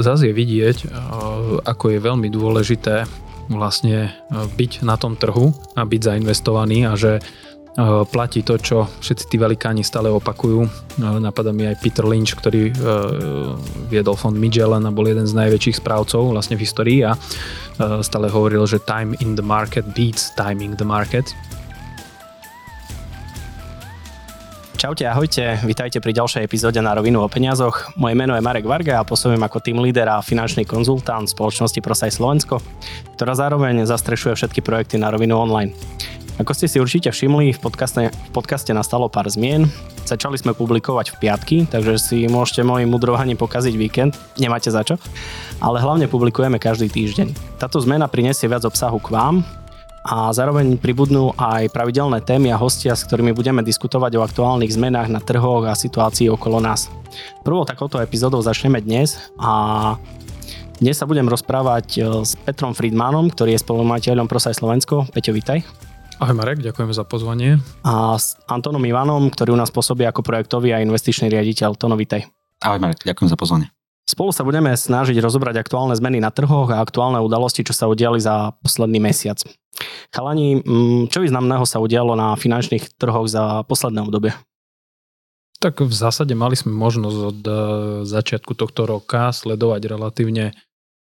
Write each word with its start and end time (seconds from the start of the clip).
zase 0.00 0.28
je 0.28 0.34
vidieť, 0.34 0.90
ako 1.64 1.84
je 1.92 1.98
veľmi 2.00 2.28
dôležité 2.32 3.04
vlastne 3.50 4.14
byť 4.30 4.86
na 4.86 4.94
tom 4.94 5.18
trhu 5.18 5.50
a 5.74 5.82
byť 5.82 6.00
zainvestovaný 6.00 6.86
a 6.86 6.94
že 6.94 7.18
platí 8.10 8.42
to, 8.42 8.58
čo 8.58 8.90
všetci 8.98 9.24
tí 9.30 9.36
velikáni 9.38 9.86
stále 9.86 10.10
opakujú. 10.10 10.66
Napadá 10.98 11.54
mi 11.54 11.70
aj 11.70 11.78
Peter 11.78 12.02
Lynch, 12.02 12.34
ktorý 12.34 12.74
viedol 13.86 14.18
fond 14.18 14.34
Magellan 14.34 14.86
a 14.86 14.94
bol 14.94 15.06
jeden 15.06 15.26
z 15.26 15.38
najväčších 15.38 15.78
správcov 15.78 16.34
vlastne 16.34 16.58
v 16.58 16.66
histórii 16.66 17.06
a 17.06 17.14
stále 18.02 18.26
hovoril, 18.26 18.66
že 18.66 18.82
time 18.82 19.14
in 19.22 19.38
the 19.38 19.42
market 19.46 19.86
beats 19.94 20.34
timing 20.34 20.74
the 20.76 20.84
market. 20.84 21.30
Čaute, 24.80 25.04
ahojte, 25.04 25.60
vítajte 25.68 26.00
pri 26.00 26.16
ďalšej 26.16 26.40
epizóde 26.40 26.80
na 26.80 26.96
rovinu 26.96 27.20
o 27.20 27.28
peniazoch. 27.28 27.92
Moje 28.00 28.16
meno 28.16 28.32
je 28.32 28.40
Marek 28.40 28.64
Varga 28.64 28.96
a 28.96 29.04
pôsobím 29.04 29.44
ako 29.44 29.60
team 29.60 29.76
leader 29.76 30.08
a 30.08 30.24
finančný 30.24 30.64
konzultant 30.64 31.28
spoločnosti 31.28 31.84
Prosaj 31.84 32.16
Slovensko, 32.16 32.64
ktorá 33.12 33.36
zároveň 33.36 33.84
zastrešuje 33.84 34.40
všetky 34.40 34.64
projekty 34.64 34.96
na 34.96 35.12
rovinu 35.12 35.36
online. 35.36 35.76
Ako 36.40 36.56
ste 36.56 36.64
si 36.64 36.80
určite 36.80 37.12
všimli, 37.12 37.52
v 37.52 37.60
podcaste, 37.60 38.08
v 38.08 38.30
podcaste 38.32 38.72
nastalo 38.72 39.12
pár 39.12 39.28
zmien. 39.28 39.68
Začali 40.08 40.40
sme 40.40 40.56
publikovať 40.56 41.12
v 41.12 41.28
piatky, 41.28 41.56
takže 41.68 42.00
si 42.00 42.24
môžete 42.24 42.64
mojim 42.64 42.88
mudrovaním 42.88 43.36
pokaziť 43.36 43.76
víkend, 43.76 44.16
nemáte 44.40 44.72
za 44.72 44.80
čo. 44.80 44.96
Ale 45.60 45.76
hlavne 45.76 46.08
publikujeme 46.08 46.56
každý 46.56 46.88
týždeň. 46.88 47.60
Táto 47.60 47.84
zmena 47.84 48.08
prinesie 48.08 48.48
viac 48.48 48.64
obsahu 48.64 48.96
k 48.96 49.12
vám, 49.12 49.44
a 50.04 50.32
zároveň 50.32 50.80
pribudnú 50.80 51.36
aj 51.36 51.68
pravidelné 51.72 52.24
témy 52.24 52.52
a 52.52 52.60
hostia, 52.60 52.96
s 52.96 53.04
ktorými 53.04 53.36
budeme 53.36 53.60
diskutovať 53.60 54.16
o 54.16 54.24
aktuálnych 54.24 54.72
zmenách 54.72 55.12
na 55.12 55.20
trhoch 55.20 55.68
a 55.68 55.76
situácii 55.76 56.32
okolo 56.32 56.60
nás. 56.60 56.88
Prvou 57.44 57.68
takouto 57.68 58.00
epizódou 58.00 58.40
začneme 58.40 58.80
dnes 58.80 59.20
a 59.36 59.96
dnes 60.80 60.96
sa 60.96 61.04
budem 61.04 61.28
rozprávať 61.28 61.86
e, 61.92 61.98
s 62.24 62.32
Petrom 62.40 62.72
Friedmanom, 62.72 63.28
ktorý 63.28 63.52
je 63.52 63.60
spolumateľom 63.60 64.24
Prosaj 64.24 64.56
Slovensko. 64.56 65.04
Peťo, 65.12 65.36
vitaj. 65.36 65.60
Ahoj 66.20 66.36
Marek, 66.36 66.64
ďakujeme 66.64 66.92
za 66.96 67.04
pozvanie. 67.04 67.60
A 67.84 68.16
s 68.16 68.36
Antonom 68.48 68.80
Ivanom, 68.84 69.28
ktorý 69.28 69.56
u 69.56 69.60
nás 69.60 69.68
pôsobí 69.68 70.08
ako 70.08 70.24
projektový 70.24 70.72
a 70.72 70.80
investičný 70.80 71.28
riaditeľ. 71.28 71.76
Tono, 71.76 72.00
vitaj. 72.00 72.24
Ahoj 72.64 72.80
Marek, 72.80 73.04
ďakujem 73.04 73.28
za 73.28 73.36
pozvanie. 73.36 73.72
Spolu 74.08 74.34
sa 74.34 74.42
budeme 74.42 74.74
snažiť 74.74 75.16
rozobrať 75.18 75.60
aktuálne 75.60 75.94
zmeny 75.94 76.18
na 76.18 76.34
trhoch 76.34 76.70
a 76.72 76.82
aktuálne 76.82 77.22
udalosti, 77.22 77.62
čo 77.62 77.74
sa 77.74 77.86
udiali 77.86 78.18
za 78.18 78.56
posledný 78.62 78.98
mesiac. 78.98 79.38
Chalani, 80.10 80.60
mm, 80.60 81.14
čo 81.14 81.22
významného 81.22 81.62
sa 81.64 81.78
udialo 81.78 82.18
na 82.18 82.34
finančných 82.34 82.98
trhoch 82.98 83.30
za 83.30 83.62
posledné 83.70 84.02
obdobie? 84.02 84.34
Tak 85.60 85.84
v 85.84 85.92
zásade 85.92 86.32
mali 86.32 86.56
sme 86.56 86.72
možnosť 86.72 87.18
od 87.20 87.40
uh, 87.44 87.56
začiatku 88.08 88.56
tohto 88.56 88.88
roka 88.88 89.28
sledovať 89.28 89.92
relatívne 89.92 90.56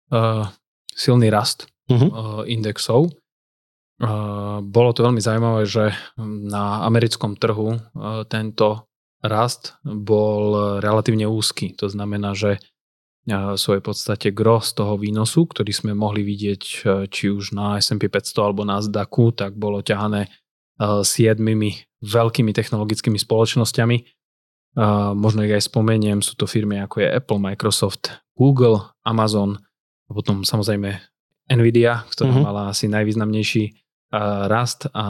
uh, 0.09 0.49
silný 0.91 1.29
rast 1.29 1.69
uh-huh. 1.87 2.09
uh, 2.09 2.43
indexov. 2.49 3.13
Bolo 4.63 4.95
to 4.95 5.03
veľmi 5.03 5.19
zaujímavé, 5.19 5.67
že 5.67 5.91
na 6.23 6.87
americkom 6.87 7.35
trhu 7.35 7.83
tento 8.31 8.87
rast 9.19 9.75
bol 9.83 10.79
relatívne 10.79 11.27
úzky. 11.27 11.75
To 11.75 11.91
znamená, 11.91 12.31
že 12.31 12.63
svojej 13.57 13.83
podstate 13.83 14.33
gros 14.33 14.73
toho 14.73 14.97
výnosu, 14.97 15.45
ktorý 15.45 15.69
sme 15.69 15.91
mohli 15.93 16.25
vidieť 16.25 16.63
e, 16.63 16.75
či 17.11 17.29
už 17.29 17.53
na 17.53 17.77
S&P 17.77 18.09
500 18.09 18.45
alebo 18.45 18.65
na 18.65 18.81
Nasdaqu, 18.81 19.35
tak 19.35 19.53
bolo 19.59 19.85
ťahané 19.85 20.25
e, 20.25 20.29
siedmimi 21.05 21.85
veľkými 21.99 22.51
technologickými 22.55 23.19
spoločnosťami. 23.19 23.97
E, 23.99 24.03
možno 25.13 25.45
ich 25.45 25.53
aj 25.53 25.69
spomeniem, 25.69 26.23
sú 26.25 26.33
to 26.39 26.49
firmy 26.49 26.81
ako 26.81 27.03
je 27.03 27.07
Apple, 27.11 27.37
Microsoft, 27.43 28.09
Google, 28.33 28.81
Amazon 29.03 29.59
a 30.07 30.11
potom 30.15 30.41
samozrejme 30.41 30.97
Nvidia, 31.49 32.05
ktorá 32.13 32.29
mm-hmm. 32.29 32.45
mala 32.45 32.61
asi 32.69 32.85
najvýznamnejší 32.87 33.73
rast 34.49 34.89
a 34.89 35.05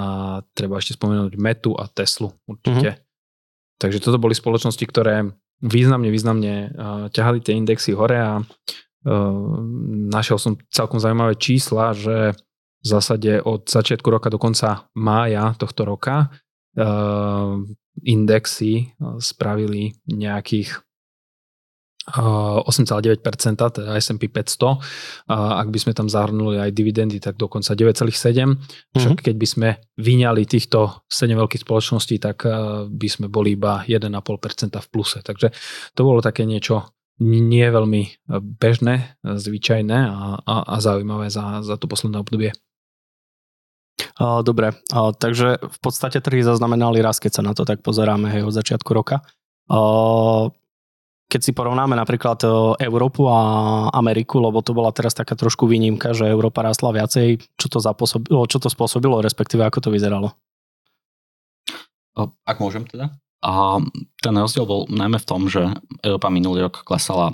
treba 0.52 0.76
ešte 0.76 1.00
spomenúť 1.00 1.40
Metu 1.40 1.72
a 1.72 1.88
Teslu 1.88 2.36
určite. 2.48 3.00
Mm-hmm. 3.00 3.80
Takže 3.80 4.04
toto 4.04 4.20
boli 4.20 4.36
spoločnosti, 4.36 4.84
ktoré 4.84 5.24
významne, 5.64 6.10
významne 6.12 6.54
uh, 6.70 6.70
ťahali 7.12 7.40
tie 7.44 7.56
indexy 7.56 7.92
hore 7.96 8.18
a 8.20 8.34
uh, 8.40 8.46
našiel 10.10 10.40
som 10.40 10.54
celkom 10.72 11.00
zaujímavé 11.00 11.36
čísla, 11.36 11.92
že 11.96 12.36
v 12.80 12.86
zásade 12.88 13.44
od 13.44 13.68
začiatku 13.68 14.08
roka 14.08 14.32
do 14.32 14.40
konca 14.40 14.88
mája 14.96 15.52
tohto 15.60 15.84
roka 15.84 16.32
uh, 16.80 17.60
indexy 18.08 18.96
spravili 19.20 20.00
nejakých 20.08 20.80
8,9%, 22.18 23.22
teda 23.56 23.94
S&P 24.00 24.28
500. 24.28 25.30
A 25.30 25.62
ak 25.62 25.68
by 25.70 25.80
sme 25.80 25.94
tam 25.94 26.10
zahrnuli 26.10 26.58
aj 26.58 26.72
dividendy, 26.74 27.22
tak 27.22 27.38
dokonca 27.38 27.78
9,7%. 27.78 28.00
Však 28.00 28.46
mm-hmm. 28.96 29.16
keď 29.22 29.36
by 29.38 29.48
sme 29.48 29.70
vyňali 30.00 30.44
týchto 30.50 31.06
7 31.06 31.38
veľkých 31.38 31.64
spoločností, 31.64 32.18
tak 32.18 32.46
by 32.90 33.08
sme 33.10 33.30
boli 33.30 33.54
iba 33.54 33.86
1,5% 33.86 34.10
v 34.78 34.88
pluse. 34.90 35.20
Takže 35.22 35.54
to 35.94 36.02
bolo 36.02 36.24
také 36.24 36.46
niečo 36.50 36.94
nie 37.20 37.68
veľmi 37.68 38.32
bežné, 38.64 39.20
zvyčajné 39.28 40.00
a, 40.08 40.40
a, 40.40 40.56
a 40.64 40.76
zaujímavé 40.80 41.28
za, 41.28 41.60
za 41.68 41.76
to 41.76 41.92
posledné 41.92 42.24
obdobie. 42.24 42.56
Dobre, 44.20 44.76
takže 45.20 45.60
v 45.60 45.80
podstate 45.84 46.24
trhy 46.24 46.44
zaznamenali 46.44 47.04
raz, 47.04 47.20
keď 47.20 47.40
sa 47.40 47.44
na 47.44 47.52
to 47.52 47.68
tak 47.68 47.84
pozeráme 47.84 48.32
hej, 48.32 48.48
od 48.48 48.56
začiatku 48.56 48.92
roka 48.96 49.24
keď 51.30 51.42
si 51.46 51.52
porovnáme 51.54 51.94
napríklad 51.94 52.42
e, 52.42 52.50
Európu 52.90 53.30
a 53.30 53.40
Ameriku, 53.94 54.42
lebo 54.42 54.66
to 54.66 54.74
bola 54.74 54.90
teraz 54.90 55.14
taká 55.14 55.38
trošku 55.38 55.70
výnimka, 55.70 56.12
že 56.18 56.26
Európa 56.26 56.66
rásla 56.66 56.90
viacej, 56.90 57.38
čo 57.54 57.68
to, 57.70 57.78
zapôsobilo, 57.78 58.50
čo 58.50 58.58
to 58.58 58.68
spôsobilo, 58.68 59.22
respektíve 59.22 59.62
ako 59.62 59.88
to 59.88 59.90
vyzeralo? 59.94 60.34
Ak 62.44 62.58
môžem 62.58 62.84
teda? 62.90 63.14
A 63.40 63.80
ten 64.20 64.36
rozdiel 64.36 64.68
bol 64.68 64.84
najmä 64.92 65.16
v 65.16 65.30
tom, 65.30 65.48
že 65.48 65.64
Európa 66.04 66.28
minulý 66.28 66.68
rok 66.68 66.84
klesala 66.84 67.32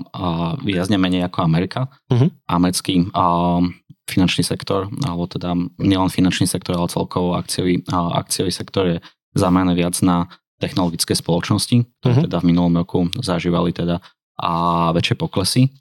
výrazne 0.62 1.02
menej 1.02 1.26
ako 1.26 1.42
Amerika. 1.42 1.90
Uh-huh. 2.14 2.30
Americký 2.46 3.10
a, 3.18 3.58
finančný 4.06 4.46
sektor, 4.46 4.86
alebo 5.02 5.26
teda 5.26 5.58
nielen 5.82 6.14
finančný 6.14 6.46
sektor, 6.46 6.78
ale 6.78 6.94
celkovo 6.94 7.34
akciový, 7.34 7.82
a, 7.90 8.22
akciový 8.22 8.54
sektor 8.54 8.86
je 8.86 8.98
zameraný 9.34 9.82
viac 9.82 9.98
na 10.06 10.30
technologické 10.60 11.14
spoločnosti, 11.16 11.84
ktoré 12.00 12.14
uh-huh. 12.16 12.26
teda 12.28 12.38
v 12.40 12.48
minulom 12.48 12.74
roku 12.80 13.08
zažívali 13.20 13.76
teda 13.76 14.00
a 14.40 14.52
väčšie 14.92 15.16
poklesy. 15.16 15.72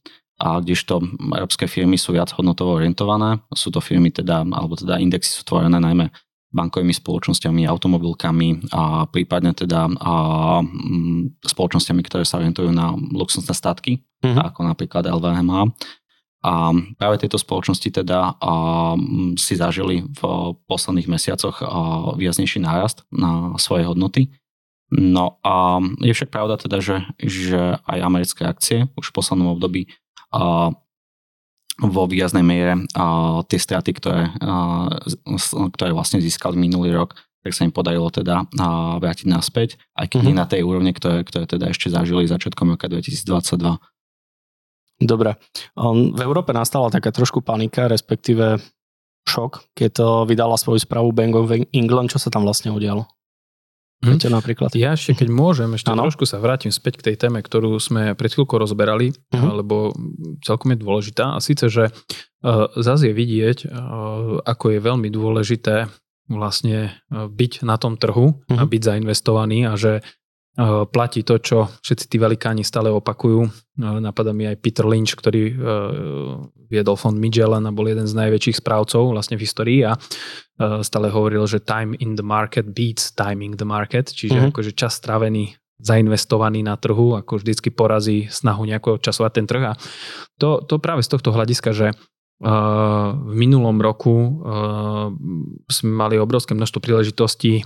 A 0.43 0.59
kdežto 0.59 0.99
európske 1.31 1.71
firmy 1.71 1.95
sú 1.95 2.11
viac 2.11 2.35
hodnotovo 2.35 2.75
orientované, 2.75 3.39
sú 3.55 3.71
to 3.71 3.79
firmy 3.79 4.11
teda, 4.11 4.43
alebo 4.43 4.75
teda 4.75 4.99
indexy 4.99 5.31
sú 5.31 5.47
tvorené 5.47 5.79
najmä 5.79 6.11
bankovými 6.55 6.95
spoločnosťami, 6.95 7.67
automobilkami 7.67 8.71
a 8.71 9.07
prípadne 9.11 9.55
teda 9.55 9.91
a, 9.91 10.15
m, 10.63 11.35
spoločnosťami, 11.43 12.03
ktoré 12.07 12.23
sa 12.23 12.39
orientujú 12.39 12.71
na 12.71 12.95
luxusné 12.95 13.55
statky, 13.55 14.03
uh-huh. 14.23 14.51
ako 14.55 14.61
napríklad 14.67 15.07
LVMH. 15.07 15.75
A 16.45 16.77
práve 17.01 17.17
tieto 17.25 17.41
spoločnosti 17.41 17.91
teda 17.91 18.39
a, 18.39 18.53
m, 18.95 19.35
si 19.35 19.59
zažili 19.59 20.07
v 20.07 20.23
posledných 20.67 21.11
mesiacoch 21.11 21.63
a, 21.63 21.67
výraznejší 22.15 22.63
nárast 22.63 23.03
na 23.11 23.55
svoje 23.59 23.87
hodnoty 23.87 24.31
No 24.93 25.41
a 25.41 25.81
je 26.05 26.13
však 26.13 26.29
pravda 26.29 26.61
teda, 26.61 26.79
že, 26.85 26.97
že 27.17 27.81
aj 27.89 27.99
americké 28.05 28.45
akcie 28.45 28.91
už 29.01 29.11
v 29.11 29.17
poslednom 29.17 29.57
období 29.57 29.89
a, 30.31 30.71
vo 31.81 32.03
výraznej 32.07 32.45
miere 32.45 32.85
a, 32.95 33.41
tie 33.49 33.59
straty, 33.59 33.91
ktoré, 33.97 34.29
a, 34.45 34.87
ktoré 35.73 35.91
vlastne 35.97 36.21
získali 36.21 36.55
minulý 36.61 36.93
rok, 36.93 37.17
tak 37.45 37.53
sa 37.53 37.65
im 37.67 37.73
podarilo 37.73 38.13
teda 38.13 38.45
a, 38.45 39.01
vrátiť 39.01 39.27
naspäť, 39.27 39.81
aj 39.97 40.13
keď 40.13 40.19
mm-hmm. 40.21 40.37
nie 40.37 40.41
na 40.41 40.47
tej 40.47 40.63
úrovne, 40.63 40.93
ktoré, 40.93 41.25
ktoré 41.25 41.49
teda 41.49 41.73
ešte 41.73 41.89
zažili 41.89 42.29
začiatkom 42.29 42.77
roka 42.77 42.87
2022. 42.87 43.81
Dobre. 45.03 45.35
V 46.15 46.21
Európe 46.23 46.55
nastala 46.55 46.87
taká 46.87 47.11
trošku 47.11 47.43
panika, 47.43 47.91
respektíve 47.91 48.63
šok, 49.27 49.75
keď 49.75 49.91
to 49.91 50.09
vydala 50.29 50.55
svoju 50.55 50.85
správu 50.85 51.11
Bank 51.11 51.35
of 51.35 51.51
England, 51.75 52.15
čo 52.15 52.23
sa 52.23 52.31
tam 52.31 52.47
vlastne 52.47 52.71
udialo? 52.71 53.09
Hm? 54.05 54.21
napríklad. 54.29 54.71
Ja 54.77 54.93
ešte, 54.93 55.17
keď 55.25 55.29
môžem, 55.33 55.71
ešte 55.73 55.91
ano. 55.91 56.05
trošku 56.05 56.29
sa 56.29 56.37
vrátim 56.39 56.69
späť 56.69 57.01
k 57.01 57.13
tej 57.13 57.17
téme, 57.27 57.41
ktorú 57.41 57.81
sme 57.81 58.13
pred 58.13 58.31
chvíľkou 58.31 58.61
rozberali, 58.61 59.11
uh-huh. 59.11 59.65
lebo 59.65 59.97
celkom 60.45 60.77
je 60.77 60.79
dôležitá. 60.79 61.35
A 61.35 61.39
síce, 61.41 61.73
že 61.73 61.89
uh, 61.89 62.69
zase 62.77 63.11
je 63.11 63.15
vidieť, 63.17 63.59
uh, 63.67 64.45
ako 64.45 64.77
je 64.77 64.79
veľmi 64.85 65.09
dôležité 65.09 65.89
vlastne 66.29 66.93
uh, 66.93 67.27
byť 67.29 67.65
na 67.65 67.81
tom 67.81 67.97
trhu 67.97 68.37
uh-huh. 68.37 68.61
a 68.61 68.65
mhm. 68.65 68.71
byť 68.71 68.83
zainvestovaný 68.85 69.59
a 69.69 69.75
že 69.75 70.05
platí 70.95 71.27
to, 71.27 71.43
čo 71.43 71.67
všetci 71.83 72.15
tí 72.15 72.17
velikáni 72.23 72.63
stále 72.63 72.87
opakujú. 72.87 73.51
Napadá 73.75 74.31
mi 74.31 74.47
aj 74.47 74.63
Peter 74.63 74.87
Lynch, 74.87 75.19
ktorý 75.19 75.51
viedol 76.71 76.95
fond 76.95 77.19
Magellan 77.19 77.67
a 77.67 77.75
bol 77.75 77.91
jeden 77.91 78.07
z 78.07 78.15
najväčších 78.15 78.63
správcov 78.63 79.11
vlastne 79.11 79.35
v 79.35 79.43
histórii 79.43 79.81
a 79.83 79.99
stále 80.59 81.11
hovoril, 81.11 81.47
že 81.51 81.59
time 81.59 81.99
in 81.99 82.15
the 82.15 82.23
market 82.23 82.71
beats 82.71 83.11
timing 83.11 83.59
the 83.59 83.67
market, 83.67 84.11
čiže 84.11 84.39
mm-hmm. 84.39 84.51
akože 84.55 84.73
čas 84.79 84.95
strávený 84.99 85.59
zainvestovaný 85.83 86.63
na 86.63 86.79
trhu, 86.79 87.19
ako 87.19 87.43
vždycky 87.43 87.75
porazí 87.75 88.31
snahu 88.31 88.63
nejako 88.63 89.03
časovať 89.03 89.33
ten 89.35 89.47
trh. 89.51 89.63
A 89.69 89.73
to, 90.39 90.63
to 90.63 90.79
práve 90.79 91.03
z 91.03 91.11
tohto 91.11 91.35
hľadiska, 91.35 91.75
že 91.75 91.93
v 92.45 93.35
minulom 93.39 93.79
roku 93.79 94.43
sme 95.71 95.91
mali 95.95 96.19
obrovské 96.19 96.51
množstvo 96.53 96.83
príležitostí 96.83 97.63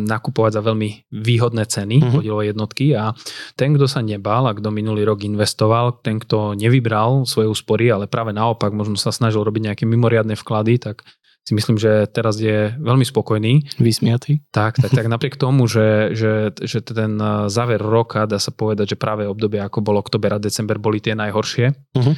nakupovať 0.00 0.56
za 0.56 0.62
veľmi 0.64 1.12
výhodné 1.12 1.68
ceny 1.68 2.00
uh-huh. 2.00 2.12
podielové 2.18 2.48
jednotky 2.48 2.96
a 2.96 3.12
ten, 3.60 3.76
kto 3.76 3.84
sa 3.84 4.00
nebal 4.00 4.48
a 4.48 4.56
kto 4.56 4.72
minulý 4.72 5.04
rok 5.04 5.20
investoval, 5.20 6.00
ten, 6.00 6.16
kto 6.16 6.56
nevybral 6.56 7.28
svoje 7.28 7.52
úspory, 7.52 7.92
ale 7.92 8.08
práve 8.08 8.32
naopak 8.32 8.72
možno 8.72 8.96
sa 8.96 9.12
snažil 9.12 9.44
robiť 9.44 9.68
nejaké 9.68 9.84
mimoriadne 9.84 10.32
vklady, 10.32 10.80
tak 10.80 11.04
si 11.44 11.52
myslím, 11.56 11.80
že 11.80 12.06
teraz 12.12 12.38
je 12.38 12.76
veľmi 12.78 13.02
spokojný. 13.02 13.80
Vysmiatý. 13.80 14.44
Tak, 14.54 14.78
tak, 14.78 14.92
tak 14.92 15.06
napriek 15.08 15.34
tomu, 15.40 15.66
že, 15.66 16.14
že, 16.14 16.54
že 16.54 16.84
ten 16.84 17.16
záver 17.50 17.80
roka, 17.80 18.28
dá 18.28 18.38
sa 18.38 18.54
povedať, 18.54 18.94
že 18.94 19.00
práve 19.00 19.26
obdobie 19.26 19.58
ako 19.58 19.82
bol 19.82 19.96
oktober 19.98 20.36
a 20.36 20.42
december 20.42 20.78
boli 20.78 21.00
tie 21.02 21.16
najhoršie, 21.16 21.72
uh-huh. 21.96 22.14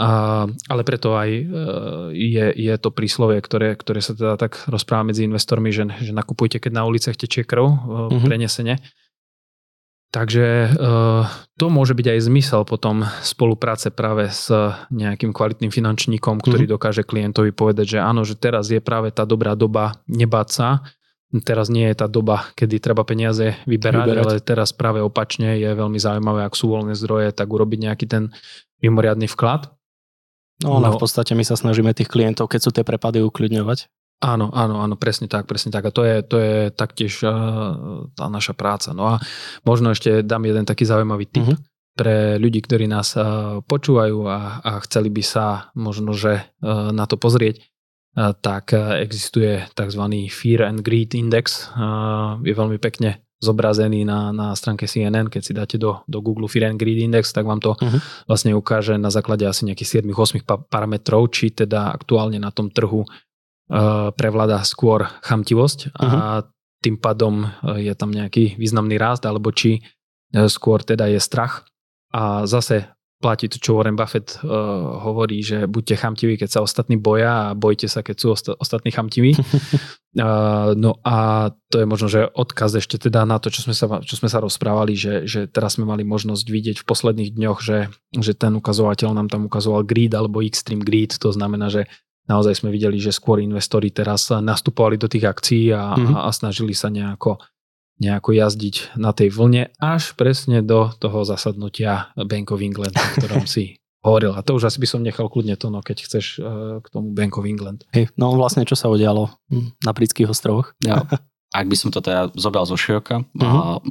A, 0.00 0.48
ale 0.48 0.80
preto 0.80 1.12
aj 1.12 1.28
e, 1.28 1.44
je, 2.16 2.46
je 2.56 2.74
to 2.80 2.88
príslovie, 2.88 3.36
ktoré, 3.36 3.76
ktoré 3.76 4.00
sa 4.00 4.16
teda 4.16 4.40
tak 4.40 4.56
rozpráva 4.64 5.12
medzi 5.12 5.28
investormi, 5.28 5.68
že, 5.68 5.84
že 6.00 6.16
nakupujte, 6.16 6.56
keď 6.56 6.72
na 6.72 6.88
uliciach 6.88 7.20
tečie 7.20 7.44
krv 7.44 7.68
uh-huh. 7.68 8.24
prenesene. 8.24 8.80
Takže 10.10 10.46
e, 10.46 10.68
to 11.54 11.66
môže 11.70 11.94
byť 11.94 12.06
aj 12.18 12.20
zmysel 12.26 12.66
potom 12.66 13.06
spolupráce 13.22 13.94
práve 13.94 14.26
s 14.26 14.50
nejakým 14.90 15.30
kvalitným 15.30 15.70
finančníkom, 15.70 16.42
ktorý 16.42 16.66
uh-huh. 16.66 16.74
dokáže 16.74 17.06
klientovi 17.06 17.54
povedať, 17.54 17.94
že 17.94 17.98
áno, 18.02 18.26
že 18.26 18.34
teraz 18.34 18.74
je 18.74 18.82
práve 18.82 19.14
tá 19.14 19.22
dobrá 19.22 19.54
doba 19.54 20.02
nebáť 20.10 20.48
sa, 20.50 20.68
teraz 21.38 21.70
nie 21.70 21.86
je 21.86 21.94
tá 21.94 22.10
doba, 22.10 22.50
kedy 22.58 22.82
treba 22.82 23.06
peniaze 23.06 23.54
vyberať, 23.70 24.02
vyberať, 24.02 24.26
ale 24.26 24.34
teraz 24.42 24.74
práve 24.74 24.98
opačne 24.98 25.54
je 25.62 25.70
veľmi 25.70 26.02
zaujímavé, 26.02 26.42
ak 26.42 26.58
sú 26.58 26.74
voľné 26.74 26.98
zdroje, 26.98 27.30
tak 27.30 27.46
urobiť 27.46 27.78
nejaký 27.86 28.06
ten 28.10 28.34
mimoriadný 28.82 29.30
vklad. 29.30 29.70
No, 30.66 30.82
no, 30.82 30.90
v 30.90 31.00
podstate 31.00 31.32
my 31.38 31.46
sa 31.46 31.54
snažíme 31.54 31.94
tých 31.94 32.10
klientov, 32.10 32.50
keď 32.50 32.60
sú 32.60 32.70
tie 32.74 32.82
prepady, 32.82 33.22
ukľudňovať. 33.22 33.86
Áno, 34.20 34.52
áno, 34.52 34.84
áno, 34.84 35.00
presne 35.00 35.32
tak, 35.32 35.48
presne 35.48 35.72
tak. 35.72 35.88
A 35.88 35.94
to 35.96 36.04
je, 36.04 36.20
to 36.20 36.36
je 36.36 36.68
taktiež 36.76 37.24
uh, 37.24 38.04
tá 38.12 38.28
naša 38.28 38.52
práca. 38.52 38.92
No 38.92 39.08
a 39.08 39.14
možno 39.64 39.96
ešte 39.96 40.20
dám 40.20 40.44
jeden 40.44 40.68
taký 40.68 40.84
zaujímavý 40.84 41.24
tip 41.24 41.48
uh-huh. 41.48 41.56
pre 41.96 42.36
ľudí, 42.36 42.60
ktorí 42.60 42.84
nás 42.84 43.16
uh, 43.16 43.64
počúvajú 43.64 44.28
a, 44.28 44.60
a 44.60 44.70
chceli 44.84 45.08
by 45.08 45.22
sa 45.24 45.72
možno, 45.72 46.12
že 46.12 46.36
uh, 46.60 46.92
na 46.92 47.08
to 47.08 47.16
pozrieť, 47.16 47.64
tak 48.42 48.74
existuje 48.74 49.70
tzv. 49.70 50.02
Fear 50.34 50.66
and 50.66 50.82
Greed 50.82 51.14
Index. 51.14 51.70
Je 52.42 52.50
veľmi 52.58 52.74
pekne 52.82 53.22
zobrazený 53.38 54.04
na, 54.04 54.34
na 54.34 54.52
stránke 54.52 54.84
CNN, 54.84 55.32
keď 55.32 55.42
si 55.42 55.52
dáte 55.56 55.76
do, 55.80 56.04
do 56.04 56.20
Google 56.20 56.50
Fear 56.50 56.74
and 56.74 56.78
Greed 56.82 57.00
Index, 57.00 57.32
tak 57.32 57.48
vám 57.48 57.62
to 57.62 57.72
uh-huh. 57.72 58.02
vlastne 58.28 58.52
ukáže 58.52 59.00
na 59.00 59.08
základe 59.08 59.48
asi 59.48 59.64
nejakých 59.64 60.04
7-8 60.04 60.44
pa- 60.44 60.60
parametrov, 60.60 61.32
či 61.32 61.54
teda 61.54 61.88
aktuálne 61.94 62.36
na 62.36 62.52
tom 62.52 62.68
trhu 62.68 63.06
prevláda 64.18 64.66
skôr 64.66 65.06
chamtivosť 65.22 65.94
uh-huh. 65.94 66.02
a 66.02 66.10
mhm. 66.42 66.44
tým 66.82 66.96
pádom 66.98 67.34
uh, 67.46 67.78
je 67.78 67.94
tam 67.94 68.10
nejaký 68.10 68.58
významný 68.58 68.98
rást, 68.98 69.22
alebo 69.22 69.54
či 69.54 69.80
uh, 70.34 70.50
skôr 70.50 70.82
teda 70.82 71.06
je 71.06 71.22
strach. 71.22 71.64
A 72.10 72.50
zase 72.50 72.90
platí 73.20 73.52
to, 73.52 73.60
čo 73.60 73.76
Warren 73.76 73.94
Buffett 73.94 74.40
uh, 74.40 74.48
hovorí, 75.04 75.44
že 75.44 75.68
buďte 75.68 76.00
chamtiví, 76.00 76.40
keď 76.40 76.48
sa 76.56 76.60
ostatní 76.64 76.96
boja 76.96 77.52
a 77.52 77.54
bojte 77.54 77.84
sa, 77.84 78.00
keď 78.00 78.16
sú 78.16 78.26
osta- 78.32 78.56
ostatní 78.56 78.90
chamtiví. 78.90 79.36
uh, 79.36 80.72
no 80.84 80.98
a 81.04 81.48
to 81.68 81.84
je 81.84 81.86
možno, 81.86 82.08
že 82.08 82.26
odkaz 82.32 82.80
ešte 82.80 82.96
teda 82.96 83.28
na 83.28 83.36
to, 83.36 83.52
čo 83.52 83.68
sme 83.68 83.76
sa, 83.76 84.00
čo 84.00 84.16
sme 84.16 84.32
sa 84.32 84.40
rozprávali, 84.40 84.96
že, 84.96 85.28
že 85.28 85.46
teraz 85.46 85.76
sme 85.76 85.84
mali 85.84 86.02
možnosť 86.02 86.46
vidieť 86.48 86.76
v 86.80 86.88
posledných 86.88 87.30
dňoch, 87.36 87.58
že, 87.60 87.92
že 88.16 88.32
ten 88.32 88.56
ukazovateľ 88.56 89.12
nám 89.12 89.28
tam 89.28 89.46
ukazoval 89.46 89.84
greed 89.84 90.16
alebo 90.16 90.40
extreme 90.40 90.82
greed, 90.82 91.12
to 91.14 91.28
znamená, 91.30 91.68
že 91.68 91.86
naozaj 92.30 92.62
sme 92.62 92.70
videli, 92.70 93.02
že 93.02 93.10
skôr 93.10 93.42
investori 93.42 93.90
teraz 93.90 94.30
nastupovali 94.30 94.94
do 94.94 95.10
tých 95.10 95.26
akcií 95.26 95.74
a, 95.74 95.98
mm-hmm. 95.98 96.14
a, 96.14 96.18
a 96.26 96.30
snažili 96.30 96.72
sa 96.72 96.86
nejako 96.86 97.42
nejako 98.00 98.32
jazdiť 98.32 98.96
na 98.96 99.12
tej 99.12 99.28
vlne 99.28 99.68
až 99.76 100.16
presne 100.16 100.64
do 100.64 100.88
toho 100.96 101.22
zasadnutia 101.28 102.16
Bank 102.16 102.48
of 102.48 102.64
England, 102.64 102.96
o 102.96 103.06
ktorom 103.20 103.44
si 103.44 103.76
hovoril. 104.06 104.32
A 104.32 104.40
to 104.40 104.56
už 104.56 104.72
asi 104.72 104.80
by 104.80 104.88
som 104.88 105.04
nechal 105.04 105.28
kľudne 105.28 105.54
to, 105.60 105.68
no, 105.68 105.84
keď 105.84 106.08
chceš 106.08 106.40
uh, 106.40 106.80
k 106.80 106.86
tomu 106.88 107.12
Bank 107.12 107.36
of 107.36 107.44
England. 107.44 107.84
Hey, 107.92 108.08
no 108.16 108.32
vlastne, 108.32 108.64
čo 108.64 108.72
sa 108.72 108.88
udialo 108.88 109.28
hm, 109.52 109.84
na 109.84 109.92
britských 109.92 110.32
ostrovoch? 110.32 110.72
Ja. 110.80 111.04
Ak 111.50 111.66
by 111.66 111.74
som 111.74 111.90
to 111.90 111.98
teda 111.98 112.30
zobral 112.38 112.62
zo 112.62 112.78
široka, 112.78 113.26
uh-huh. 113.26 113.82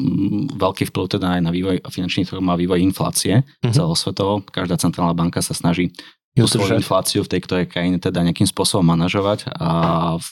veľký 0.56 0.96
vplyv 0.96 1.12
teda 1.12 1.28
aj 1.36 1.42
na 1.44 1.52
vývoj 1.52 1.84
finančných 1.92 2.32
trhov 2.32 2.40
má 2.40 2.56
vývoj 2.56 2.80
inflácie 2.80 3.44
uh-huh. 3.44 3.76
celosvetovo. 3.76 4.48
Každá 4.48 4.80
centrálna 4.80 5.12
banka 5.12 5.44
sa 5.44 5.52
snaží 5.52 5.92
tú 6.40 6.48
svoju 6.48 6.80
infláciu 6.80 7.22
v 7.22 7.32
tej 7.32 7.42
ktorej 7.44 7.66
krajine 7.68 8.00
teda 8.00 8.24
nejakým 8.24 8.48
spôsobom 8.48 8.88
manažovať 8.88 9.52
a 9.52 9.70
v 10.18 10.30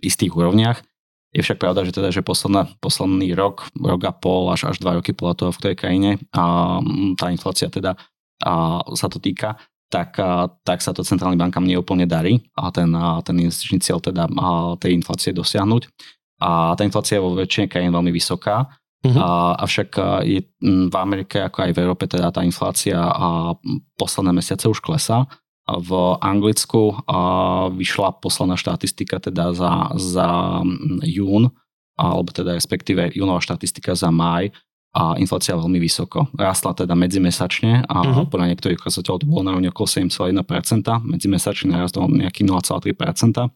istých 0.00 0.32
úrovniach. 0.32 0.80
Je 1.34 1.42
však 1.42 1.58
pravda, 1.58 1.82
že 1.82 1.90
teda, 1.90 2.14
že 2.14 2.22
posledná, 2.22 2.70
posledný 2.78 3.34
rok, 3.34 3.66
rok 3.74 4.00
a 4.06 4.14
pol 4.14 4.54
až 4.54 4.70
až 4.70 4.78
dva 4.78 5.02
roky 5.02 5.10
podľa 5.10 5.34
toho, 5.34 5.50
v 5.50 5.58
ktorej 5.58 5.76
krajine 5.76 6.10
a 6.30 6.78
tá 7.18 7.26
inflácia 7.34 7.66
teda 7.66 7.98
a, 8.42 8.78
sa 8.94 9.10
to 9.10 9.18
týka, 9.18 9.58
tak, 9.90 10.14
a, 10.22 10.46
tak 10.62 10.78
sa 10.78 10.94
to 10.94 11.02
centrálnym 11.02 11.42
bankám 11.42 11.66
neúplne 11.66 12.06
darí 12.06 12.38
a 12.54 12.70
ten, 12.70 12.86
a, 12.94 13.18
ten 13.26 13.34
investičný 13.34 13.82
cieľ 13.82 13.98
teda 13.98 14.30
a, 14.30 14.78
tej 14.78 14.94
inflácie 14.94 15.34
dosiahnuť. 15.34 15.90
A 16.38 16.78
tá 16.78 16.82
inflácia 16.86 17.18
je 17.18 17.24
vo 17.26 17.34
väčšine 17.34 17.66
krajín 17.66 17.90
veľmi 17.90 18.14
vysoká, 18.14 18.70
Uh-huh. 19.04 19.20
A, 19.20 19.28
avšak 19.60 19.90
je 20.24 20.48
v 20.64 20.94
Amerike 20.96 21.44
ako 21.44 21.68
aj 21.68 21.70
v 21.76 21.80
Európe 21.84 22.08
teda 22.08 22.32
tá 22.32 22.40
inflácia 22.40 22.96
a 22.96 23.52
posledné 24.00 24.32
mesiace 24.32 24.64
už 24.64 24.80
klesá 24.80 25.28
v 25.64 25.90
Anglicku 26.20 26.92
vyšla 27.72 28.20
posledná 28.20 28.60
štatistika 28.60 29.16
teda 29.16 29.56
za, 29.56 29.96
za 29.96 30.60
jún, 31.08 31.48
alebo 31.96 32.28
teda 32.28 32.52
respektíve 32.52 33.16
júnová 33.16 33.40
štatistika 33.40 33.96
za 33.96 34.12
maj 34.12 34.52
a 34.94 35.16
inflácia 35.18 35.56
veľmi 35.56 35.80
vysoko. 35.80 36.28
Rastla 36.36 36.76
teda 36.76 36.92
medzimesačne 36.94 37.82
a 37.88 37.96
uh-huh. 38.04 38.28
podľa 38.28 38.54
niektorých 38.54 38.78
ukazateľov 38.78 39.18
to 39.24 39.26
bolo 39.26 39.42
na 39.42 39.56
okolo 39.56 39.88
7,1%, 39.88 40.36
medzimesačne 41.02 41.72
narastlo 41.72 42.06
nejaký 42.12 42.44
0,3%. 42.44 43.48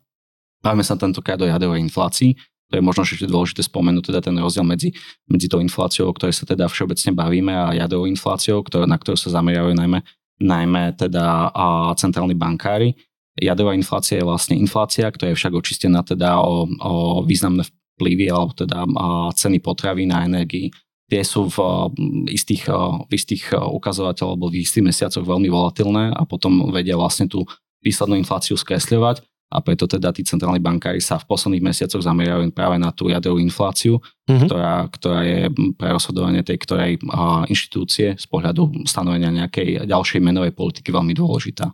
Bavíme 0.59 0.83
sa 0.83 0.99
tentokrát 0.99 1.39
o 1.39 1.47
jadrovej 1.47 1.85
inflácii, 1.87 2.35
to 2.69 2.76
je 2.76 2.85
možno 2.85 3.03
ešte 3.05 3.25
dôležité 3.25 3.65
spomenúť, 3.65 4.12
teda 4.12 4.20
ten 4.20 4.37
rozdiel 4.37 4.65
medzi, 4.65 4.93
medzi 5.25 5.49
tou 5.49 5.59
infláciou, 5.65 6.12
o 6.12 6.16
ktorej 6.16 6.37
sa 6.37 6.45
teda 6.45 6.69
všeobecne 6.69 7.16
bavíme 7.16 7.52
a 7.52 7.73
jadrovou 7.73 8.04
infláciou, 8.04 8.61
ktoré, 8.61 8.85
na 8.85 9.00
ktorú 9.00 9.16
sa 9.16 9.33
zameriavajú 9.40 9.73
najmä 9.73 10.04
najmä 10.38 10.95
teda 10.95 11.50
a 11.50 11.93
centrálni 11.99 12.38
bankári. 12.38 12.95
Jadrová 13.38 13.75
inflácia 13.75 14.19
je 14.19 14.26
vlastne 14.26 14.59
inflácia, 14.59 15.07
ktorá 15.11 15.31
je 15.31 15.38
však 15.38 15.54
očistená 15.54 16.02
teda 16.02 16.43
o, 16.43 16.66
o 16.66 17.23
významné 17.23 17.66
vplyvy 17.99 18.31
alebo 18.31 18.54
teda 18.54 18.87
a 18.87 19.31
ceny 19.35 19.62
potravy 19.62 20.07
na 20.07 20.26
energii. 20.26 20.71
Tie 21.09 21.23
sú 21.25 21.49
v 21.49 21.59
istých, 22.28 22.69
v 23.07 23.11
istých 23.11 23.54
ukazovateľov 23.54 24.31
alebo 24.35 24.47
v 24.50 24.62
istých 24.62 24.85
mesiacoch 24.87 25.25
veľmi 25.25 25.49
volatilné 25.49 26.14
a 26.14 26.23
potom 26.26 26.69
vedia 26.75 26.99
vlastne 26.99 27.31
tú 27.31 27.47
výslednú 27.83 28.19
infláciu 28.19 28.59
skresľovať 28.59 29.23
a 29.49 29.64
preto 29.64 29.88
teda 29.88 30.12
tí 30.12 30.21
centrálni 30.25 30.61
bankári 30.61 31.00
sa 31.00 31.17
v 31.17 31.25
posledných 31.25 31.64
mesiacoch 31.64 32.05
zameriavajú 32.05 32.52
práve 32.52 32.76
na 32.76 32.93
tú 32.93 33.09
jadrovú 33.09 33.40
infláciu, 33.40 33.97
mm-hmm. 34.28 34.45
ktorá, 34.45 34.75
ktorá 34.93 35.21
je 35.25 35.40
pre 35.73 35.88
rozhodovanie 35.88 36.45
tej 36.45 36.61
ktorej 36.61 37.00
a, 37.09 37.49
inštitúcie 37.49 38.14
z 38.21 38.26
pohľadu 38.28 38.85
stanovenia 38.85 39.33
nejakej 39.33 39.88
ďalšej 39.88 40.21
menovej 40.21 40.52
politiky 40.52 40.93
veľmi 40.93 41.17
dôležitá. 41.17 41.73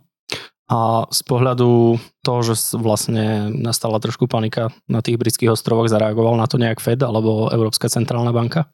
A 0.65 1.05
z 1.13 1.21
pohľadu 1.29 2.01
toho, 2.25 2.41
že 2.41 2.73
vlastne 2.73 3.53
nastala 3.53 4.01
trošku 4.01 4.25
panika 4.25 4.73
na 4.89 5.05
tých 5.05 5.21
britských 5.21 5.53
ostrovoch, 5.53 5.85
zareagoval 5.85 6.33
na 6.41 6.49
to 6.49 6.57
nejak 6.57 6.81
Fed 6.81 7.05
alebo 7.05 7.53
Európska 7.53 7.85
centrálna 7.85 8.33
banka? 8.33 8.65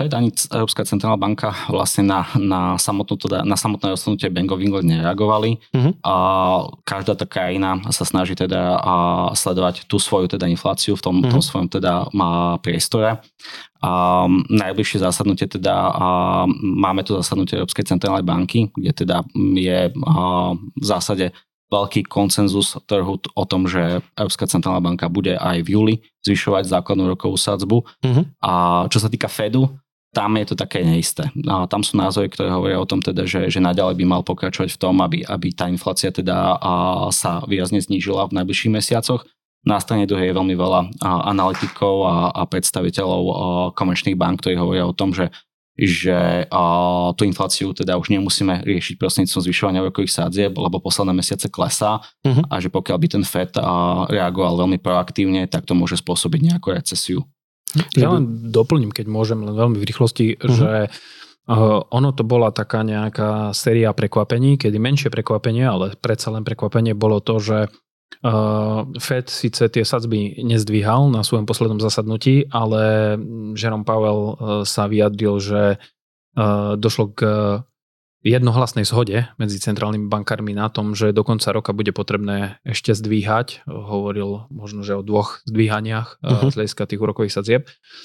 Fed 0.00 0.08
ani 0.16 0.32
Európska 0.32 0.88
centrálna 0.88 1.20
banka 1.20 1.52
vlastne 1.68 2.08
na, 2.08 2.24
na, 2.40 2.80
samotnú, 2.80 3.20
teda, 3.20 3.44
na 3.44 3.60
samotné 3.60 3.92
rozhodnutie 3.92 4.32
Bank 4.32 4.48
of 4.48 4.64
England 4.64 4.88
nereagovali. 4.88 5.60
Uh-huh. 5.68 5.92
A 6.00 6.14
každá 6.88 7.12
tá 7.12 7.28
krajina 7.28 7.76
sa 7.92 8.08
snaží 8.08 8.32
teda 8.32 8.80
a 8.80 8.94
sledovať 9.36 9.84
tú 9.84 10.00
svoju 10.00 10.32
teda 10.32 10.48
infláciu 10.48 10.96
v 10.96 11.04
tom, 11.04 11.20
uh-huh. 11.20 11.28
tom 11.28 11.44
svojom 11.44 11.68
teda 11.68 12.08
má 12.16 12.56
priestore. 12.64 13.20
A 13.84 14.24
najbližšie 14.48 15.04
zasadnutie 15.04 15.44
teda 15.44 15.74
a 15.92 16.06
máme 16.56 17.04
tu 17.04 17.12
zasadnutie 17.12 17.60
Európskej 17.60 17.84
centrálnej 17.84 18.24
banky, 18.24 18.72
kde 18.72 18.96
teda 18.96 19.28
je 19.36 19.92
a, 19.92 20.56
v 20.56 20.84
zásade 20.88 21.36
veľký 21.72 22.04
koncenzus 22.04 22.76
trhu 22.84 23.16
o 23.16 23.44
tom, 23.48 23.64
že 23.64 24.04
Európska 24.12 24.44
centrálna 24.44 24.84
banka 24.84 25.08
bude 25.08 25.40
aj 25.40 25.64
v 25.64 25.68
júli 25.72 25.94
zvyšovať 26.28 26.68
základnú 26.68 27.08
rokovú 27.08 27.40
sadzbu. 27.40 27.80
Uh-huh. 27.80 28.24
A 28.44 28.84
čo 28.92 29.00
sa 29.00 29.08
týka 29.08 29.32
Fedu, 29.32 29.72
tam 30.12 30.36
je 30.36 30.52
to 30.52 30.54
také 30.60 30.84
neisté. 30.84 31.32
A 31.48 31.64
tam 31.64 31.80
sú 31.80 31.96
názory, 31.96 32.28
ktoré 32.28 32.52
hovoria 32.52 32.76
o 32.76 32.84
tom, 32.84 33.00
teda, 33.00 33.24
že, 33.24 33.48
že 33.48 33.64
naďalej 33.64 33.96
by 33.96 34.04
mal 34.04 34.20
pokračovať 34.20 34.76
v 34.76 34.80
tom, 34.80 35.00
aby, 35.00 35.24
aby 35.24 35.56
tá 35.56 35.72
inflácia 35.72 36.12
teda 36.12 36.60
a, 36.60 37.08
sa 37.08 37.40
výrazne 37.48 37.80
znížila 37.80 38.28
v 38.28 38.36
najbližších 38.36 38.72
mesiacoch. 38.76 39.24
Na 39.64 39.80
strane 39.80 40.04
druhej 40.04 40.34
je 40.34 40.36
veľmi 40.36 40.52
veľa 40.58 41.00
analytikov 41.32 42.04
a, 42.04 42.34
a 42.34 42.42
predstaviteľov 42.44 43.22
komerčných 43.72 44.18
bank, 44.18 44.42
ktorí 44.44 44.58
hovoria 44.58 44.84
o 44.84 44.92
tom, 44.92 45.16
že 45.16 45.32
že 45.72 46.44
uh, 46.52 47.16
tú 47.16 47.24
infláciu 47.24 47.72
teda 47.72 47.96
už 47.96 48.12
nemusíme 48.12 48.60
riešiť 48.60 49.00
prostredníctvom 49.00 49.42
zvyšovania 49.48 49.80
úrokových 49.80 50.12
sádzieb, 50.12 50.52
lebo 50.52 50.84
posledné 50.84 51.16
mesiace 51.16 51.48
klesá 51.48 52.04
uh-huh. 52.22 52.44
a 52.52 52.60
že 52.60 52.68
pokiaľ 52.68 52.96
by 53.00 53.08
ten 53.08 53.24
FED 53.24 53.56
uh, 53.56 54.04
reagoval 54.12 54.60
veľmi 54.68 54.76
proaktívne, 54.76 55.48
tak 55.48 55.64
to 55.64 55.72
môže 55.72 55.96
spôsobiť 56.04 56.40
nejakú 56.52 56.76
recesiu. 56.76 57.24
Ja 57.96 58.12
len 58.12 58.52
doplním, 58.52 58.92
keď 58.92 59.08
môžem, 59.08 59.40
len 59.40 59.56
veľmi 59.56 59.80
v 59.80 59.88
rýchlosti, 59.88 60.36
uh-huh. 60.36 60.52
že 60.52 60.72
uh, 60.92 61.80
ono 61.88 62.12
to 62.12 62.20
bola 62.20 62.52
taká 62.52 62.84
nejaká 62.84 63.56
séria 63.56 63.96
prekvapení, 63.96 64.60
kedy 64.60 64.76
menšie 64.76 65.08
prekvapenie, 65.08 65.64
ale 65.64 65.96
predsa 65.96 66.28
len 66.28 66.44
prekvapenie 66.44 66.92
bolo 66.92 67.24
to, 67.24 67.40
že 67.40 67.58
Uh, 67.68 67.80
Fed 69.00 69.26
síce 69.32 69.72
tie 69.72 69.84
sadzby 69.88 70.44
nezdvíhal 70.44 71.08
na 71.08 71.24
svojom 71.24 71.48
poslednom 71.48 71.80
zasadnutí, 71.80 72.52
ale 72.52 73.16
Jerome 73.56 73.88
Powell 73.88 74.20
uh, 74.20 74.34
sa 74.68 74.84
vyjadril, 74.84 75.40
že 75.40 75.62
uh, 76.36 76.76
došlo 76.76 77.16
k 77.16 77.20
jednohlasnej 78.22 78.86
zhode 78.86 79.26
medzi 79.34 79.58
centrálnymi 79.58 80.06
bankármi 80.06 80.54
na 80.54 80.70
tom, 80.70 80.94
že 80.94 81.10
do 81.10 81.26
konca 81.26 81.50
roka 81.50 81.74
bude 81.74 81.90
potrebné 81.90 82.62
ešte 82.62 82.94
zdvíhať. 82.94 83.66
Hovoril 83.66 84.46
možno, 84.46 84.86
že 84.86 84.94
o 84.94 85.02
dvoch 85.02 85.42
zdvíhaniach 85.42 86.22
uh-huh. 86.22 86.46
z 86.46 86.54
hľadiska 86.54 86.86
tých 86.86 87.02
úrokových 87.02 87.34
sadzieb, 87.34 87.62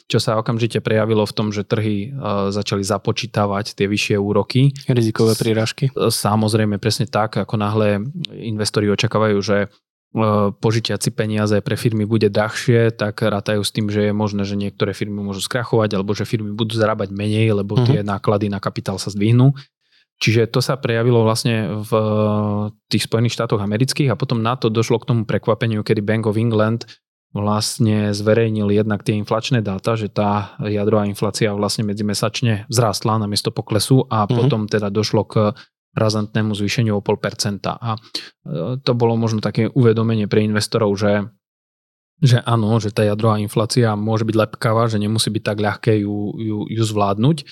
čo 0.10 0.18
sa 0.18 0.42
okamžite 0.42 0.82
prejavilo 0.82 1.22
v 1.22 1.36
tom, 1.38 1.54
že 1.54 1.62
trhy 1.62 2.18
začali 2.50 2.82
započítavať 2.82 3.78
tie 3.78 3.86
vyššie 3.86 4.18
úroky. 4.18 4.74
Rizikové 4.90 5.38
príražky. 5.38 5.94
Samozrejme, 5.94 6.82
presne 6.82 7.06
tak, 7.06 7.38
ako 7.38 7.54
náhle 7.54 8.02
investori 8.42 8.90
očakávajú, 8.90 9.38
že 9.46 9.70
požičiaci 10.64 11.12
peniaze 11.12 11.60
pre 11.62 11.76
firmy 11.76 12.08
bude 12.08 12.32
drahšie, 12.32 12.96
tak 12.96 13.22
rátajú 13.22 13.62
s 13.62 13.76
tým, 13.76 13.92
že 13.92 14.10
je 14.10 14.14
možné, 14.16 14.48
že 14.48 14.56
niektoré 14.56 14.96
firmy 14.96 15.20
môžu 15.22 15.44
skrachovať 15.44 16.00
alebo 16.00 16.16
že 16.16 16.24
firmy 16.24 16.56
budú 16.56 16.74
zarábať 16.80 17.12
menej, 17.12 17.54
lebo 17.54 17.76
uh-huh. 17.76 17.86
tie 17.86 18.00
náklady 18.02 18.48
na 18.48 18.64
kapitál 18.64 18.98
sa 18.98 19.12
zdvihnú. 19.12 19.54
Čiže 20.18 20.50
to 20.50 20.66
sa 20.66 20.74
prejavilo 20.82 21.22
vlastne 21.22 21.78
v 21.78 21.92
tých 22.90 23.06
Spojených 23.06 23.38
štátoch 23.38 23.62
amerických 23.62 24.10
a 24.10 24.18
potom 24.18 24.42
na 24.42 24.58
to 24.58 24.74
došlo 24.74 24.98
k 24.98 25.14
tomu 25.14 25.30
prekvapeniu, 25.30 25.86
kedy 25.86 26.02
Bank 26.02 26.26
of 26.26 26.42
England 26.42 26.90
vlastne 27.38 28.16
zverejnil 28.18 28.74
jednak 28.74 29.06
tie 29.06 29.14
inflačné 29.14 29.62
dáta, 29.62 29.94
že 29.94 30.10
tá 30.10 30.58
jadrová 30.64 31.06
inflácia 31.06 31.54
vlastne 31.54 31.86
medzimesačne 31.86 32.66
vzrástla 32.66 33.22
na 33.22 33.30
miesto 33.30 33.54
poklesu 33.54 34.10
a 34.10 34.26
uh-huh. 34.26 34.34
potom 34.34 34.66
teda 34.66 34.90
došlo 34.90 35.22
k 35.30 35.54
razantnému 35.98 36.54
zvýšeniu 36.54 36.96
o 36.96 37.02
0,5%. 37.02 37.66
A 37.68 37.98
e, 37.98 38.00
to 38.80 38.92
bolo 38.94 39.18
možno 39.18 39.42
také 39.42 39.68
uvedomenie 39.74 40.30
pre 40.30 40.46
investorov, 40.46 40.94
že 40.96 41.28
že 42.18 42.42
áno, 42.50 42.82
že 42.82 42.90
tá 42.90 43.06
jadrová 43.06 43.38
inflácia 43.38 43.94
môže 43.94 44.26
byť 44.26 44.36
lepkavá, 44.50 44.90
že 44.90 44.98
nemusí 44.98 45.30
byť 45.30 45.44
tak 45.54 45.62
ľahké 45.62 46.02
ju, 46.02 46.34
ju, 46.34 46.58
ju 46.66 46.84
zvládnuť. 46.84 47.46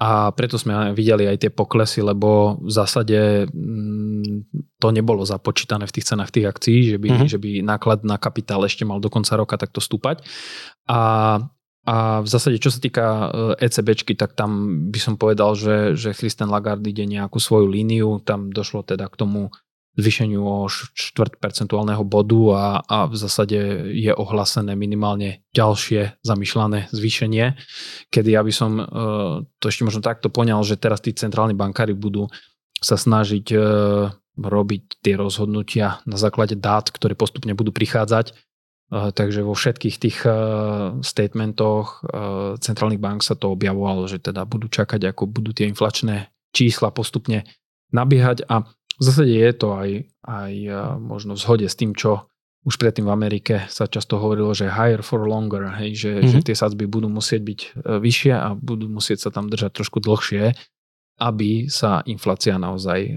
A 0.00 0.32
preto 0.32 0.56
sme 0.56 0.96
videli 0.96 1.28
aj 1.28 1.44
tie 1.44 1.50
poklesy, 1.52 2.00
lebo 2.00 2.56
v 2.56 2.72
zásade 2.72 3.46
mm, 3.52 4.48
to 4.80 4.88
nebolo 4.96 5.28
započítané 5.28 5.84
v 5.84 5.94
tých 5.94 6.08
cenách 6.08 6.32
tých 6.32 6.48
akcií, 6.48 6.78
že 6.90 6.98
by, 6.98 7.08
mm-hmm. 7.12 7.28
že 7.28 7.38
by 7.38 7.50
náklad 7.60 8.00
na 8.02 8.16
kapitál 8.16 8.64
ešte 8.64 8.88
mal 8.88 8.96
do 8.96 9.12
konca 9.12 9.36
roka 9.36 9.60
takto 9.60 9.78
stúpať. 9.78 10.24
A 10.88 10.98
a 11.88 12.20
v 12.20 12.28
zásade, 12.28 12.60
čo 12.60 12.68
sa 12.68 12.76
týka 12.76 13.32
ECBčky, 13.56 14.12
e 14.12 14.18
tak 14.20 14.36
tam 14.36 14.84
by 14.92 15.00
som 15.00 15.14
povedal, 15.16 15.56
že, 15.56 15.96
že 15.96 16.12
Christian 16.12 16.52
Lagarde 16.52 16.92
ide 16.92 17.08
nejakú 17.08 17.40
svoju 17.40 17.72
líniu, 17.72 18.20
tam 18.20 18.52
došlo 18.52 18.84
teda 18.84 19.08
k 19.08 19.16
tomu 19.16 19.48
zvýšeniu 19.98 20.40
o 20.40 20.70
štvrt 20.70 21.42
percentuálneho 21.42 22.06
bodu 22.06 22.42
a, 22.54 22.64
a 22.86 22.98
v 23.10 23.14
zásade 23.18 23.58
je 23.90 24.12
ohlasené 24.14 24.78
minimálne 24.78 25.42
ďalšie 25.50 26.22
zamýšľané 26.22 26.94
zvýšenie, 26.94 27.58
kedy 28.14 28.28
ja 28.30 28.46
by 28.46 28.52
som 28.54 28.70
e, 28.78 28.84
to 29.58 29.64
ešte 29.66 29.82
možno 29.82 30.00
takto 30.00 30.30
poňal, 30.30 30.62
že 30.62 30.78
teraz 30.78 31.02
tí 31.02 31.10
centrálni 31.10 31.58
bankári 31.58 31.96
budú 31.96 32.30
sa 32.78 32.94
snažiť 32.94 33.46
e, 33.50 33.58
robiť 34.38 35.02
tie 35.02 35.14
rozhodnutia 35.18 36.00
na 36.06 36.16
základe 36.16 36.54
dát, 36.54 36.86
ktoré 36.88 37.18
postupne 37.18 37.52
budú 37.52 37.74
prichádzať 37.74 38.32
Takže 38.90 39.46
vo 39.46 39.54
všetkých 39.54 39.96
tých 40.02 40.18
statementoch 41.06 42.02
centrálnych 42.58 42.98
bank 42.98 43.22
sa 43.22 43.38
to 43.38 43.54
objavovalo, 43.54 44.10
že 44.10 44.18
teda 44.18 44.42
budú 44.42 44.66
čakať, 44.66 45.14
ako 45.14 45.30
budú 45.30 45.54
tie 45.54 45.70
inflačné 45.70 46.34
čísla 46.50 46.90
postupne 46.90 47.46
nabiehať 47.94 48.50
a 48.50 48.66
v 48.66 49.02
zásade 49.02 49.30
je 49.30 49.52
to 49.54 49.78
aj, 49.78 49.90
aj 50.26 50.52
možno 50.98 51.38
v 51.38 51.42
zhode 51.42 51.66
s 51.70 51.78
tým, 51.78 51.94
čo 51.94 52.26
už 52.60 52.76
predtým 52.76 53.08
v 53.08 53.14
Amerike 53.14 53.54
sa 53.72 53.88
často 53.88 54.20
hovorilo, 54.20 54.52
že 54.52 54.68
higher 54.68 55.00
for 55.00 55.24
longer, 55.24 55.70
hej, 55.80 55.96
že, 55.96 56.12
mm-hmm. 56.20 56.32
že 56.34 56.38
tie 56.44 56.56
sadzby 56.58 56.84
budú 56.84 57.08
musieť 57.08 57.40
byť 57.40 57.60
vyššie 57.88 58.32
a 58.36 58.52
budú 58.52 58.90
musieť 58.90 59.24
sa 59.24 59.30
tam 59.32 59.48
držať 59.48 59.80
trošku 59.80 60.04
dlhšie, 60.04 60.52
aby 61.24 61.72
sa 61.72 62.04
inflácia 62.04 62.60
naozaj 62.60 63.16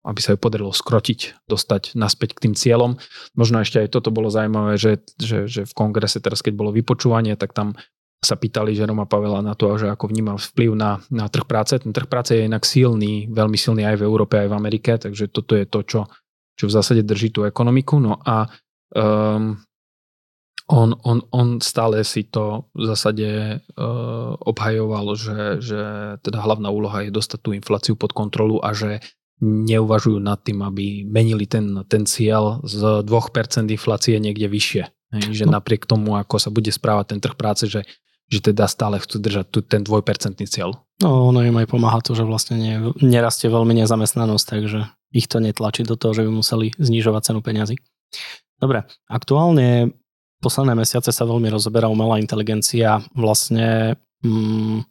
aby 0.00 0.20
sa 0.24 0.32
ju 0.32 0.38
podarilo 0.40 0.72
skrotiť, 0.72 1.44
dostať 1.44 1.92
naspäť 1.92 2.36
k 2.36 2.48
tým 2.48 2.54
cieľom. 2.56 2.96
Možno 3.36 3.60
ešte 3.60 3.84
aj 3.84 3.92
toto 3.92 4.08
bolo 4.08 4.32
zaujímavé, 4.32 4.80
že, 4.80 5.04
že, 5.20 5.44
že 5.44 5.68
v 5.68 5.76
kongrese 5.76 6.24
teraz, 6.24 6.40
keď 6.40 6.56
bolo 6.56 6.72
vypočúvanie, 6.72 7.36
tak 7.36 7.52
tam 7.52 7.76
sa 8.20 8.36
pýtali 8.36 8.76
Žeroma 8.76 9.08
Pavela 9.08 9.40
na 9.40 9.56
to, 9.56 9.72
že 9.80 9.88
ako 9.88 10.12
vníma 10.12 10.36
vplyv 10.36 10.76
na, 10.76 11.00
na 11.08 11.28
trh 11.32 11.48
práce. 11.48 11.72
Ten 11.80 11.92
trh 11.92 12.04
práce 12.04 12.36
je 12.36 12.44
inak 12.44 12.68
silný, 12.68 13.28
veľmi 13.32 13.56
silný 13.56 13.88
aj 13.88 13.96
v 13.96 14.04
Európe, 14.04 14.36
aj 14.36 14.52
v 14.52 14.56
Amerike, 14.60 14.92
takže 15.00 15.32
toto 15.32 15.56
je 15.56 15.64
to, 15.64 15.80
čo, 15.84 16.00
čo 16.56 16.64
v 16.68 16.74
zásade 16.76 17.00
drží 17.00 17.32
tú 17.32 17.48
ekonomiku. 17.48 17.96
No 17.96 18.20
a 18.20 18.44
um, 18.92 19.56
on, 20.68 20.94
on, 21.00 21.18
on 21.32 21.64
stále 21.64 22.04
si 22.04 22.28
to 22.28 22.68
v 22.76 22.84
zásade 22.92 23.60
uh, 23.80 24.32
obhajoval, 24.36 25.16
že, 25.16 25.64
že 25.64 25.82
teda 26.20 26.44
hlavná 26.44 26.68
úloha 26.68 27.08
je 27.08 27.16
dostať 27.16 27.40
tú 27.40 27.50
infláciu 27.56 27.96
pod 27.96 28.12
kontrolu 28.12 28.60
a 28.60 28.76
že 28.76 29.00
neuvažujú 29.40 30.20
nad 30.20 30.38
tým, 30.44 30.60
aby 30.60 31.08
menili 31.08 31.48
ten, 31.48 31.84
ten 31.88 32.04
cieľ 32.04 32.60
z 32.62 33.04
2% 33.04 33.08
inflácie 33.72 34.20
niekde 34.20 34.46
vyššie. 34.46 34.84
Hej, 35.10 35.42
že 35.42 35.44
no. 35.48 35.58
napriek 35.58 35.88
tomu, 35.90 36.14
ako 36.14 36.38
sa 36.38 36.54
bude 36.54 36.70
správať 36.70 37.16
ten 37.16 37.18
trh 37.18 37.34
práce, 37.34 37.66
že, 37.66 37.82
že 38.30 38.38
teda 38.38 38.70
stále 38.70 39.02
chcú 39.02 39.18
držať 39.18 39.46
tu, 39.50 39.58
ten 39.64 39.82
2% 39.82 40.38
cieľ. 40.46 40.78
No, 41.02 41.32
ono 41.34 41.42
im 41.42 41.56
aj 41.58 41.66
pomáha 41.66 41.98
to, 42.04 42.14
že 42.14 42.22
vlastne 42.22 42.60
nie, 42.60 42.76
nerastie 43.02 43.50
veľmi 43.50 43.74
nezamestnanosť, 43.80 44.46
takže 44.46 44.86
ich 45.10 45.26
to 45.26 45.42
netlačí 45.42 45.82
do 45.82 45.98
toho, 45.98 46.14
že 46.14 46.22
by 46.22 46.30
museli 46.30 46.70
znižovať 46.78 47.32
cenu 47.32 47.40
peňazí. 47.42 47.76
Dobre, 48.60 48.86
aktuálne 49.08 49.96
posledné 50.44 50.76
mesiace 50.76 51.10
sa 51.10 51.24
veľmi 51.24 51.48
rozoberá 51.48 51.88
umelá 51.88 52.20
inteligencia. 52.20 53.00
Vlastne 53.16 53.96
mm, 54.22 54.84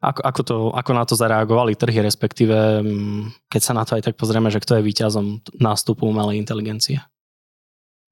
ako, 0.00 0.20
ako, 0.20 0.40
to, 0.44 0.56
ako 0.76 0.90
na 0.92 1.04
to 1.04 1.14
zareagovali 1.16 1.72
trhy, 1.76 2.04
respektíve 2.04 2.84
mm, 2.84 3.48
keď 3.48 3.60
sa 3.62 3.72
na 3.72 3.84
to 3.84 3.96
aj 3.96 4.10
tak 4.10 4.14
pozrieme, 4.16 4.52
že 4.52 4.60
kto 4.60 4.78
je 4.78 4.86
víťazom 4.86 5.40
nástupu 5.56 6.04
umelej 6.08 6.40
inteligencie? 6.40 7.00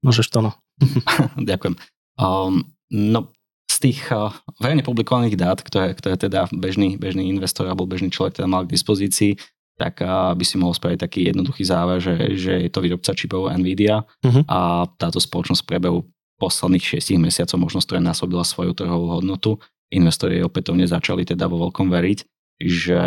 Môžeš 0.00 0.30
to, 0.30 0.38
no. 0.40 0.52
Ďakujem. 1.50 1.74
Um, 2.18 2.72
no, 2.90 3.34
z 3.68 3.76
tých 3.90 4.00
uh, 4.10 4.32
verejne 4.62 4.86
publikovaných 4.86 5.36
dát, 5.36 5.58
ktoré, 5.60 5.92
ktoré 5.94 6.16
teda 6.16 6.48
bežný, 6.50 6.96
bežný 6.96 7.28
investor 7.28 7.68
alebo 7.68 7.86
bežný 7.86 8.08
človek 8.08 8.40
teda 8.40 8.48
mal 8.48 8.64
k 8.64 8.72
dispozícii, 8.74 9.36
tak 9.78 10.02
uh, 10.02 10.34
by 10.34 10.44
si 10.46 10.58
mohol 10.58 10.74
spraviť 10.74 10.98
taký 10.98 11.20
jednoduchý 11.30 11.62
záver, 11.62 12.02
že, 12.02 12.14
že 12.34 12.52
je 12.66 12.70
to 12.70 12.82
výrobca 12.82 13.14
čipov 13.14 13.50
NVIDIA 13.54 14.02
uh-huh. 14.02 14.42
a 14.50 14.88
táto 14.98 15.22
spoločnosť 15.22 15.62
v 15.62 15.68
priebehu 15.68 15.98
posledných 16.38 17.02
6 17.02 17.18
mesiacov 17.18 17.58
možno 17.58 17.82
násobila 17.98 18.46
svoju 18.46 18.74
trhovú 18.74 19.10
hodnotu 19.10 19.58
investori 19.88 20.40
opätovne 20.44 20.84
začali 20.84 21.24
teda 21.24 21.48
vo 21.48 21.68
veľkom 21.68 21.88
veriť, 21.88 22.18
že, 22.58 23.00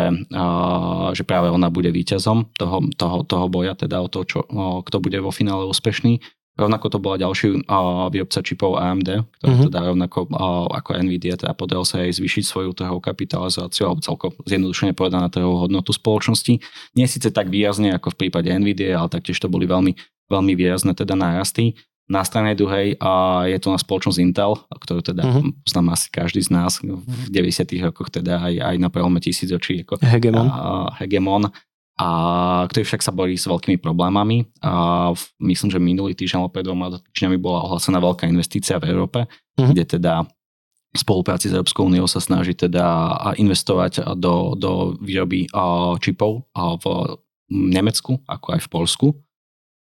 že 1.12 1.22
práve 1.28 1.52
ona 1.52 1.68
bude 1.68 1.92
víťazom 1.92 2.56
toho, 2.56 2.88
toho, 2.96 3.20
toho 3.28 3.46
boja, 3.52 3.76
teda 3.76 4.00
o 4.00 4.08
to, 4.08 4.24
čo, 4.24 4.40
kto 4.82 4.96
bude 4.96 5.20
vo 5.20 5.28
finále 5.28 5.68
úspešný. 5.68 6.24
Rovnako 6.52 6.86
to 6.92 6.98
bola 7.00 7.16
ďalší 7.16 7.64
výrobca 8.12 8.44
čipov 8.44 8.76
AMD, 8.76 9.24
ktorý 9.40 9.52
uh-huh. 9.56 9.66
teda 9.72 9.88
rovnako 9.88 10.28
ako 10.68 11.00
Nvidia 11.00 11.40
teda 11.40 11.56
podaril 11.56 11.88
sa 11.88 12.04
aj 12.04 12.20
zvýšiť 12.20 12.44
svoju 12.44 12.76
trhovú 12.76 13.00
kapitalizáciu 13.00 13.88
alebo 13.88 14.04
celkom 14.04 14.36
zjednodušene 14.44 14.92
povedaná 14.92 15.32
trhovú 15.32 15.64
hodnotu 15.64 15.96
spoločnosti. 15.96 16.60
Nie 16.92 17.08
síce 17.08 17.32
tak 17.32 17.48
výrazne 17.48 17.96
ako 17.96 18.12
v 18.12 18.28
prípade 18.28 18.52
Nvidia, 18.52 19.00
ale 19.00 19.08
taktiež 19.08 19.40
to 19.40 19.48
boli 19.48 19.64
veľmi, 19.64 19.96
veľmi 20.28 20.52
výrazné 20.52 20.92
teda 20.92 21.16
nárasty. 21.16 21.72
Na 22.12 22.28
strane 22.28 22.52
druhej 22.52 23.00
a 23.00 23.44
je 23.48 23.56
to 23.56 23.72
na 23.72 23.80
spoločnosť 23.80 24.20
Intel, 24.20 24.60
ktorú 24.68 25.00
teda 25.00 25.24
uh-huh. 25.24 25.48
poznám 25.64 25.96
asi 25.96 26.12
každý 26.12 26.44
z 26.44 26.52
nás 26.52 26.76
v 26.84 26.92
90 27.32 27.88
rokoch, 27.88 28.12
teda 28.12 28.36
aj, 28.36 28.54
aj 28.60 28.76
na 28.76 28.92
prelome 28.92 29.16
tisícočí. 29.16 29.88
Ako, 29.88 29.96
Hegemon. 30.04 30.44
A, 30.44 30.92
Hegemon 31.00 31.48
a 31.96 32.08
ktorý 32.68 32.84
však 32.84 33.00
sa 33.00 33.16
borí 33.16 33.40
s 33.40 33.48
veľkými 33.48 33.80
problémami. 33.80 34.44
A 34.60 34.72
v, 35.16 35.22
myslím, 35.48 35.72
že 35.72 35.80
minulý 35.80 36.12
týždeň 36.12 36.44
alebo 36.44 36.52
pred 36.52 36.68
dvoma 36.68 37.00
týždňami 37.16 37.36
bola 37.40 37.64
ohlásená 37.64 37.96
veľká 37.96 38.28
investícia 38.28 38.76
v 38.76 38.92
Európe, 38.92 39.24
uh-huh. 39.24 39.72
kde 39.72 39.96
teda 39.96 40.28
v 40.92 40.98
spolupráci 41.00 41.48
s 41.48 41.56
Európskou 41.56 41.88
úniou 41.88 42.04
sa 42.04 42.20
snaží 42.20 42.52
teda 42.52 43.16
investovať 43.40 44.12
do, 44.20 44.52
do 44.52 45.00
výroby 45.00 45.48
čipov 46.04 46.44
v 46.52 46.84
Nemecku, 47.48 48.20
ako 48.28 48.46
aj 48.52 48.60
v 48.60 48.68
Polsku 48.68 49.08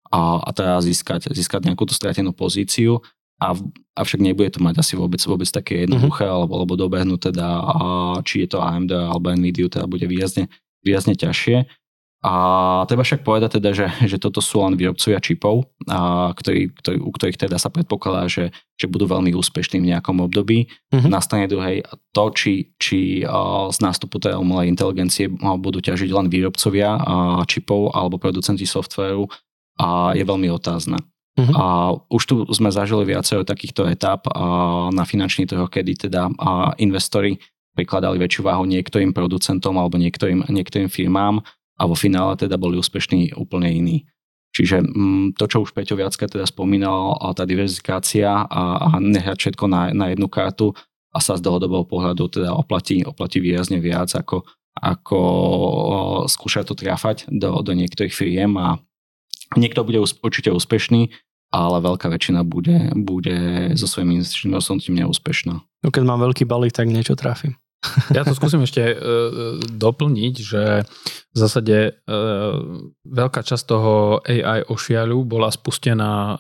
a, 0.10 0.42
a 0.42 0.50
teda 0.54 0.82
získať, 0.82 1.30
získať 1.30 1.70
nejakú 1.70 1.86
tú 1.86 1.94
stratenú 1.94 2.34
pozíciu 2.34 3.01
a, 3.39 3.56
avšak 3.96 4.20
nebude 4.20 4.51
to 4.51 4.60
mať 4.60 4.84
asi 4.84 4.94
vôbec, 5.00 5.22
vôbec 5.24 5.48
také 5.48 5.88
jednoduché, 5.88 6.28
uh-huh. 6.28 6.44
alebo, 6.44 6.54
alebo 6.60 6.74
dobehnúť 6.75 7.32
teda, 7.32 7.48
a, 7.48 7.74
či 8.25 8.44
je 8.46 8.48
to 8.51 8.60
AMD 8.60 8.92
alebo 8.92 9.32
NVIDIA, 9.32 9.72
teda 9.72 9.88
bude 9.88 10.06
výrazne, 10.06 10.51
výrazne 10.84 11.16
ťažšie. 11.16 11.66
A 12.20 12.34
treba 12.84 13.08
však 13.08 13.24
povedať 13.24 13.63
teda, 13.63 13.72
že, 13.72 13.88
že 14.04 14.20
toto 14.20 14.44
sú 14.44 14.60
len 14.60 14.75
výrobcovia 14.75 15.24
čipov, 15.24 15.72
a, 15.88 16.36
ktorý, 16.36 16.75
ktorý, 16.75 16.98
u 17.00 17.12
ktorých 17.16 17.39
teda 17.39 17.56
sa 17.56 17.72
predpokladá, 17.72 18.28
že, 18.28 18.51
že 18.75 18.92
budú 18.92 19.08
veľmi 19.08 19.32
úspešní 19.32 19.80
v 19.80 19.96
nejakom 19.96 20.20
období. 20.20 20.68
Uh-huh. 20.92 21.08
Na 21.08 21.24
strane 21.24 21.48
druhej 21.48 21.88
to, 22.12 22.24
či, 22.36 22.75
či 22.75 23.24
z 23.72 23.78
nástupu 23.80 24.20
tej 24.20 24.36
umelej 24.36 24.68
inteligencie 24.68 25.32
budú 25.32 25.80
ťažiť 25.80 26.12
len 26.12 26.28
výrobcovia 26.28 27.00
a, 27.00 27.00
čipov 27.48 27.96
alebo 27.96 28.20
producenti 28.20 28.68
softvéru, 28.68 29.32
a 29.79 30.12
je 30.12 30.24
veľmi 30.27 30.51
otázne. 30.51 31.00
Uh-huh. 31.39 31.55
A 31.55 31.65
už 32.12 32.24
tu 32.27 32.36
sme 32.51 32.67
zažili 32.67 33.07
viacero 33.07 33.48
takýchto 33.48 33.88
etap 33.88 34.27
a, 34.27 34.91
na 34.91 35.07
finančných 35.07 35.48
trhoch, 35.48 35.71
kedy 35.71 36.12
teda 36.12 36.27
a, 36.36 36.75
investori 36.83 37.39
prikladali 37.79 38.19
väčšiu 38.19 38.43
váhu 38.43 38.67
niektorým 38.67 39.15
producentom 39.15 39.79
alebo 39.79 39.95
niektorým, 39.95 40.51
niektorým 40.51 40.91
firmám 40.91 41.39
a 41.79 41.88
vo 41.88 41.95
finále 41.95 42.36
teda 42.36 42.59
boli 42.59 42.75
úspešní 42.75 43.39
úplne 43.39 43.71
iní. 43.71 43.98
Čiže 44.51 44.83
mm, 44.83 45.39
to, 45.39 45.45
čo 45.48 45.63
už 45.63 45.71
Peťo 45.71 45.95
viacka 45.95 46.27
teda 46.27 46.43
spomínal, 46.43 47.15
tá 47.38 47.48
diverzifikácia 47.48 48.27
a, 48.27 48.62
a 48.83 48.88
nehať 49.00 49.38
všetko 49.39 49.65
na, 49.71 49.95
na 49.95 50.12
jednu 50.12 50.27
kartu 50.27 50.75
a 51.15 51.24
sa 51.24 51.39
z 51.39 51.45
dlhodobého 51.45 51.88
pohľadu 51.88 52.27
teda 52.27 52.51
oplatí, 52.51 53.05
oplatí 53.05 53.39
výrazne 53.39 53.79
viac, 53.79 54.12
ako, 54.12 54.43
ako 54.75 55.19
skúšať 56.27 56.67
to 56.67 56.75
trafať 56.75 57.31
do, 57.31 57.63
do 57.63 57.71
niektorých 57.71 58.12
firiem 58.12 58.57
a 58.59 58.81
niekto 59.58 59.82
bude 59.82 60.01
určite 60.01 60.53
úspešný, 60.53 61.10
ale 61.50 61.77
veľká 61.82 62.10
väčšina 62.10 62.46
bude, 62.46 62.94
bude 62.94 63.72
so 63.74 63.89
svojím 63.89 64.22
investičným 64.22 64.53
rozhodnutím 64.53 65.01
neúspešná. 65.06 65.56
No 65.58 65.88
keď 65.89 66.03
mám 66.06 66.22
veľký 66.22 66.46
balík, 66.46 66.75
tak 66.75 66.89
niečo 66.89 67.18
trafím. 67.18 67.58
Ja 68.12 68.27
to 68.27 68.36
skúsim 68.36 68.60
ešte 68.60 68.91
uh, 68.91 69.56
doplniť, 69.63 70.36
že 70.36 70.84
v 71.32 71.38
zásade 71.38 71.96
uh, 71.96 72.60
veľká 73.08 73.39
časť 73.39 73.63
toho 73.63 74.20
AI 74.27 74.68
ošiaľu 74.68 75.24
bola 75.24 75.48
spustená 75.48 76.36
uh, 76.36 76.39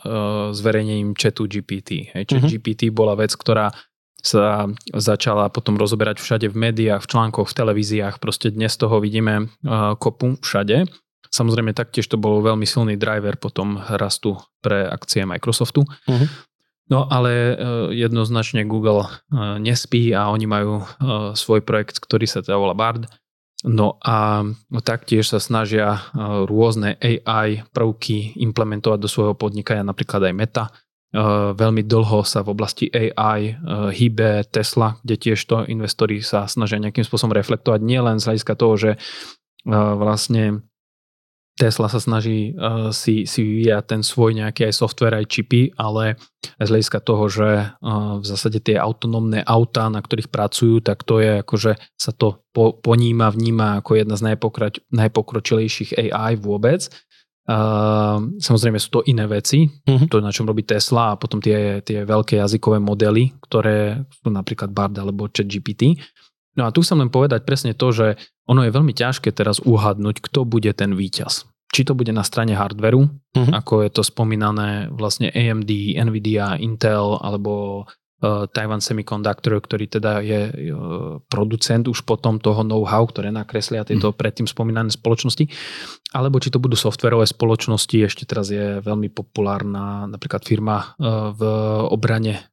zverejnením 0.51 1.15
chatu 1.15 1.47
GPT. 1.47 2.11
Hej, 2.11 2.23
chat 2.27 2.43
uh-huh. 2.43 2.51
GPT 2.51 2.91
bola 2.91 3.15
vec, 3.15 3.31
ktorá 3.31 3.71
sa 4.19 4.67
začala 4.91 5.47
potom 5.47 5.79
rozoberať 5.79 6.19
všade 6.19 6.51
v 6.51 6.59
médiách, 6.59 7.07
v 7.07 7.09
článkoch, 7.15 7.47
v 7.47 7.55
televíziách. 7.55 8.19
Proste 8.19 8.51
dnes 8.51 8.75
toho 8.75 8.99
vidíme 8.99 9.47
uh, 9.47 9.95
kopu 9.95 10.35
všade. 10.43 10.91
Samozrejme 11.29 11.77
taktiež 11.77 12.09
to 12.09 12.17
bol 12.17 12.41
veľmi 12.41 12.65
silný 12.65 12.97
driver 12.97 13.37
potom 13.37 13.77
rastu 13.85 14.37
pre 14.65 14.89
akcie 14.89 15.29
Microsoftu. 15.29 15.85
Uh-huh. 15.85 16.27
No 16.89 17.05
ale 17.05 17.31
e, 17.31 17.55
jednoznačne 17.93 18.65
Google 18.65 19.05
e, 19.05 19.09
nespí 19.61 20.09
a 20.09 20.33
oni 20.33 20.49
majú 20.49 20.81
e, 20.81 20.85
svoj 21.37 21.61
projekt, 21.61 22.01
ktorý 22.01 22.25
sa 22.25 22.41
teda 22.41 22.57
volá 22.57 22.73
Bard. 22.73 23.05
No 23.61 24.01
a 24.01 24.41
taktiež 24.87 25.27
sa 25.27 25.39
snažia 25.43 25.99
rôzne 26.47 26.95
AI 26.95 27.67
prvky 27.75 28.39
implementovať 28.39 28.99
do 29.03 29.11
svojho 29.11 29.35
podnikania, 29.35 29.83
napríklad 29.83 30.31
aj 30.31 30.33
Meta. 30.33 30.65
Veľmi 31.59 31.83
dlho 31.83 32.23
sa 32.23 32.39
v 32.39 32.55
oblasti 32.55 32.87
AI 32.87 33.59
hýbe 33.91 34.47
Tesla, 34.47 34.95
kde 35.03 35.15
tiež 35.19 35.43
to 35.43 35.67
investori 35.67 36.23
sa 36.23 36.47
snažia 36.47 36.79
nejakým 36.79 37.03
spôsobom 37.03 37.35
reflektovať 37.35 37.83
nielen 37.83 38.23
z 38.23 38.31
hľadiska 38.31 38.53
toho, 38.55 38.79
že 38.79 38.91
vlastne 39.67 40.63
Tesla 41.59 41.91
sa 41.91 41.99
snaží 41.99 42.55
uh, 42.55 42.95
si, 42.95 43.27
si 43.27 43.43
vyvíjať 43.43 43.83
ten 43.83 44.01
svoj 44.01 44.39
nejaký 44.39 44.71
aj 44.71 44.79
software, 44.79 45.19
aj 45.19 45.27
čipy, 45.27 45.75
ale 45.75 46.15
aj 46.55 46.63
z 46.63 46.71
hľadiska 46.71 46.99
toho, 47.03 47.27
že 47.27 47.49
uh, 47.67 48.15
v 48.23 48.25
zásade 48.25 48.63
tie 48.63 48.79
autonómne 48.79 49.43
autá, 49.43 49.91
na 49.91 49.99
ktorých 49.99 50.31
pracujú, 50.31 50.79
tak 50.79 51.03
to 51.03 51.19
je 51.19 51.43
akože 51.43 51.75
sa 51.99 52.15
to 52.15 52.39
po, 52.55 52.79
poníma, 52.79 53.27
vníma 53.35 53.83
ako 53.83 53.99
jedna 53.99 54.15
z 54.15 54.31
najpokrač, 54.31 54.79
najpokročilejších 54.87 55.99
AI 55.99 56.39
vôbec. 56.39 56.87
Uh, 57.49 58.39
samozrejme 58.39 58.77
sú 58.77 58.89
to 58.93 59.01
iné 59.09 59.25
veci, 59.25 59.65
uh-huh. 59.65 60.05
to 60.05 60.21
na 60.21 60.29
čom 60.29 60.45
robí 60.45 60.63
Tesla 60.63 61.11
a 61.11 61.19
potom 61.19 61.41
tie, 61.41 61.81
tie 61.81 62.05
veľké 62.05 62.37
jazykové 62.39 62.77
modely, 62.77 63.35
ktoré 63.41 64.05
sú 64.21 64.29
napríklad 64.31 64.69
Bard 64.71 64.95
alebo 64.95 65.27
ChatGPT. 65.27 65.97
No 66.57 66.65
a 66.65 66.73
tu 66.73 66.81
chcem 66.81 66.97
len 66.97 67.13
povedať 67.13 67.45
presne 67.45 67.77
to, 67.77 67.93
že 67.93 68.17
ono 68.49 68.65
je 68.65 68.73
veľmi 68.73 68.93
ťažké 68.95 69.29
teraz 69.33 69.61
uhadnúť, 69.61 70.21
kto 70.25 70.45
bude 70.47 70.71
ten 70.73 70.97
víťaz. 70.97 71.45
Či 71.69 71.85
to 71.85 71.93
bude 71.93 72.09
na 72.09 72.25
strane 72.25 72.57
hardveru, 72.57 73.05
uh-huh. 73.05 73.53
ako 73.53 73.85
je 73.85 73.89
to 73.93 74.01
spomínané 74.01 74.89
vlastne 74.89 75.29
AMD, 75.29 75.69
Nvidia, 76.01 76.57
Intel 76.57 77.21
alebo 77.21 77.85
Taiwan 78.19 78.83
Semiconductor, 78.83 79.55
ktorý 79.55 79.87
teda 79.87 80.19
je 80.19 80.51
uh, 80.51 81.23
producent 81.31 81.87
už 81.87 82.03
potom 82.03 82.35
toho 82.35 82.67
know-how, 82.67 83.07
ktoré 83.07 83.31
nakreslia 83.31 83.87
tieto 83.87 84.11
uh-huh. 84.11 84.19
predtým 84.19 84.43
spomínané 84.43 84.91
spoločnosti, 84.91 85.47
alebo 86.11 86.43
či 86.43 86.51
to 86.51 86.59
budú 86.59 86.75
softverové 86.75 87.23
spoločnosti, 87.23 87.95
ešte 87.95 88.27
teraz 88.27 88.51
je 88.51 88.83
veľmi 88.83 89.07
populárna 89.15 90.03
napríklad 90.11 90.43
firma 90.43 90.99
uh, 90.99 91.31
v 91.31 91.41
obrane, 91.87 92.51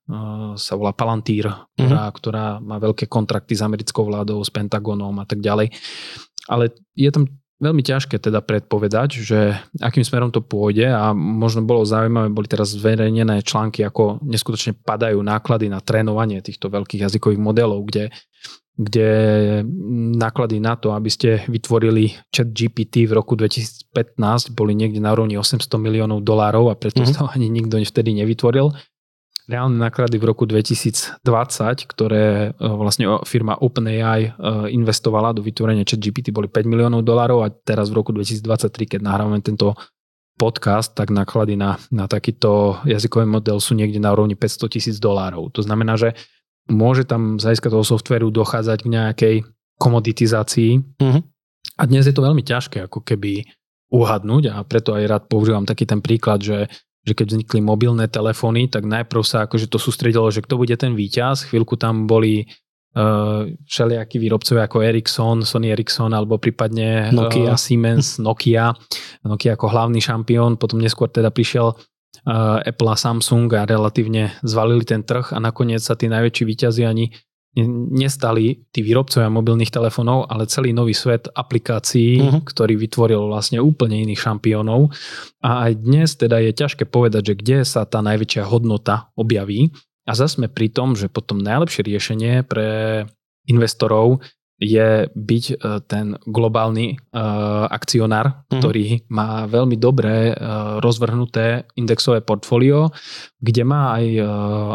sa 0.55 0.79
volá 0.79 0.95
Palantír, 0.95 1.51
ktorá, 1.75 2.03
uh-huh. 2.07 2.15
ktorá 2.15 2.47
má 2.63 2.79
veľké 2.79 3.11
kontrakty 3.11 3.59
s 3.59 3.67
americkou 3.67 4.07
vládou, 4.07 4.39
s 4.39 4.55
Pentagonom 4.55 5.19
a 5.19 5.27
tak 5.27 5.43
ďalej. 5.43 5.75
Ale 6.47 6.71
je 6.95 7.11
tam 7.11 7.27
veľmi 7.57 7.81
ťažké 7.81 8.21
teda 8.21 8.45
predpovedať, 8.45 9.11
že 9.17 9.57
akým 9.81 10.05
smerom 10.05 10.29
to 10.29 10.45
pôjde 10.45 10.93
a 10.93 11.17
možno 11.17 11.65
bolo 11.65 11.89
zaujímavé, 11.89 12.29
boli 12.29 12.49
teraz 12.49 12.77
zverejnené 12.77 13.41
články, 13.41 13.81
ako 13.81 14.21
neskutočne 14.21 14.77
padajú 14.77 15.25
náklady 15.25 15.73
na 15.73 15.81
trénovanie 15.81 16.45
týchto 16.45 16.69
veľkých 16.69 17.09
jazykových 17.09 17.41
modelov, 17.41 17.81
kde, 17.89 18.13
kde 18.77 19.11
náklady 20.21 20.61
na 20.61 20.77
to, 20.77 20.93
aby 20.93 21.09
ste 21.09 21.49
vytvorili 21.49 22.13
chat 22.29 22.53
GPT 22.53 23.09
v 23.09 23.17
roku 23.17 23.33
2015 23.41 24.53
boli 24.53 24.77
niekde 24.77 25.01
na 25.01 25.17
úrovni 25.17 25.41
800 25.41 25.65
miliónov 25.81 26.21
dolárov 26.21 26.69
a 26.69 26.77
preto 26.77 27.01
mm-hmm. 27.01 27.17
to 27.17 27.25
ani 27.35 27.49
nikto 27.49 27.81
vtedy 27.81 28.13
nevytvoril 28.21 28.77
reálne 29.47 29.79
náklady 29.79 30.19
v 30.19 30.27
roku 30.27 30.45
2020, 30.45 31.23
ktoré 31.87 32.51
e, 32.51 32.59
vlastne 32.59 33.23
firma 33.23 33.55
OpenAI 33.55 34.21
e, 34.27 34.31
investovala 34.75 35.31
do 35.31 35.43
vytvorenia 35.43 35.87
ChatGPT 35.87 36.35
boli 36.35 36.51
5 36.51 36.67
miliónov 36.67 37.07
dolárov 37.07 37.47
a 37.47 37.49
teraz 37.51 37.89
v 37.89 38.03
roku 38.03 38.11
2023, 38.11 38.99
keď 38.99 39.01
nahrávame 39.07 39.39
tento 39.41 39.79
podcast, 40.37 40.93
tak 40.93 41.15
náklady 41.15 41.57
na, 41.57 41.81
na 41.89 42.05
takýto 42.11 42.83
jazykový 42.85 43.25
model 43.25 43.57
sú 43.63 43.73
niekde 43.73 44.03
na 44.03 44.13
úrovni 44.13 44.37
500 44.37 44.69
tisíc 44.69 44.97
dolárov. 45.01 45.49
To 45.57 45.65
znamená, 45.65 45.97
že 45.97 46.13
môže 46.69 47.09
tam 47.09 47.41
z 47.41 47.49
hľadiska 47.49 47.73
toho 47.73 47.85
softveru 47.87 48.29
dochádzať 48.29 48.79
k 48.85 48.93
nejakej 48.93 49.37
komoditizácii. 49.81 50.73
Uh-huh. 51.01 51.23
A 51.79 51.83
dnes 51.89 52.05
je 52.05 52.13
to 52.13 52.25
veľmi 52.25 52.45
ťažké 52.45 52.85
ako 52.85 53.01
keby 53.01 53.49
uhadnúť 53.87 54.51
a 54.51 54.61
preto 54.67 54.99
aj 54.99 55.05
rád 55.07 55.23
používam 55.31 55.63
taký 55.63 55.87
ten 55.87 56.03
príklad, 56.03 56.43
že 56.43 56.67
že 57.07 57.15
keď 57.15 57.27
vznikli 57.39 57.63
mobilné 57.63 58.11
telefóny, 58.11 58.67
tak 58.67 58.83
najprv 58.83 59.23
sa 59.23 59.47
akože 59.47 59.71
to 59.71 59.79
sústredilo, 59.79 60.27
že 60.35 60.43
kto 60.43 60.59
bude 60.59 60.75
ten 60.75 60.99
víťaz. 60.99 61.47
Chvíľku 61.47 61.79
tam 61.79 62.11
boli 62.11 62.51
uh, 62.99 63.47
všelijakí 63.47 64.19
výrobcovia 64.19 64.67
ako 64.67 64.83
Ericsson, 64.83 65.47
Sony 65.47 65.71
Ericsson 65.71 66.11
alebo 66.11 66.43
prípadne 66.43 67.15
Nokia. 67.15 67.55
Uh, 67.55 67.61
Siemens, 67.61 68.19
Nokia. 68.27 68.75
Nokia 69.23 69.55
ako 69.55 69.71
hlavný 69.71 70.03
šampión, 70.03 70.59
potom 70.59 70.83
neskôr 70.83 71.07
teda 71.07 71.31
prišiel 71.31 71.79
uh, 72.27 72.59
Apple 72.67 72.91
a 72.91 72.99
Samsung 72.99 73.47
a 73.55 73.63
relatívne 73.63 74.35
zvalili 74.43 74.83
ten 74.83 75.07
trh 75.07 75.31
a 75.31 75.39
nakoniec 75.39 75.87
sa 75.87 75.95
tí 75.95 76.11
najväčší 76.11 76.43
výťazí 76.43 76.83
ani 76.83 77.15
nestali 77.65 78.69
tí 78.69 78.85
výrobcovia 78.85 79.33
mobilných 79.33 79.73
telefónov, 79.73 80.29
ale 80.29 80.45
celý 80.45 80.77
nový 80.77 80.93
svet 80.93 81.33
aplikácií, 81.33 82.21
uh-huh. 82.21 82.45
ktorý 82.45 82.77
vytvoril 82.77 83.33
vlastne 83.33 83.65
úplne 83.65 84.05
iných 84.05 84.21
šampiónov. 84.21 84.93
A 85.41 85.71
aj 85.71 85.73
dnes 85.81 86.13
teda 86.21 86.37
je 86.45 86.53
ťažké 86.53 86.85
povedať, 86.85 87.33
že 87.33 87.39
kde 87.41 87.59
sa 87.65 87.89
tá 87.89 88.05
najväčšia 88.05 88.45
hodnota 88.45 89.09
objaví. 89.17 89.73
A 90.05 90.13
zase 90.13 90.37
sme 90.37 90.53
pri 90.53 90.69
tom, 90.69 90.93
že 90.93 91.09
potom 91.09 91.41
najlepšie 91.41 91.83
riešenie 91.83 92.45
pre 92.45 93.03
investorov 93.49 94.21
je 94.57 95.09
byť 95.13 95.45
e, 95.53 95.55
ten 95.85 96.17
globálny 96.25 96.97
uh, 96.97 97.69
akcionár, 97.69 98.41
uh-huh. 98.49 98.57
ktorý 98.57 99.05
má 99.13 99.45
veľmi 99.45 99.77
dobré 99.77 100.33
uh, 100.33 100.81
rozvrhnuté 100.81 101.69
indexové 101.77 102.25
portfólio, 102.25 102.89
kde 103.37 103.69
má 103.69 104.01
aj 104.01 104.07
uh, 104.17 104.27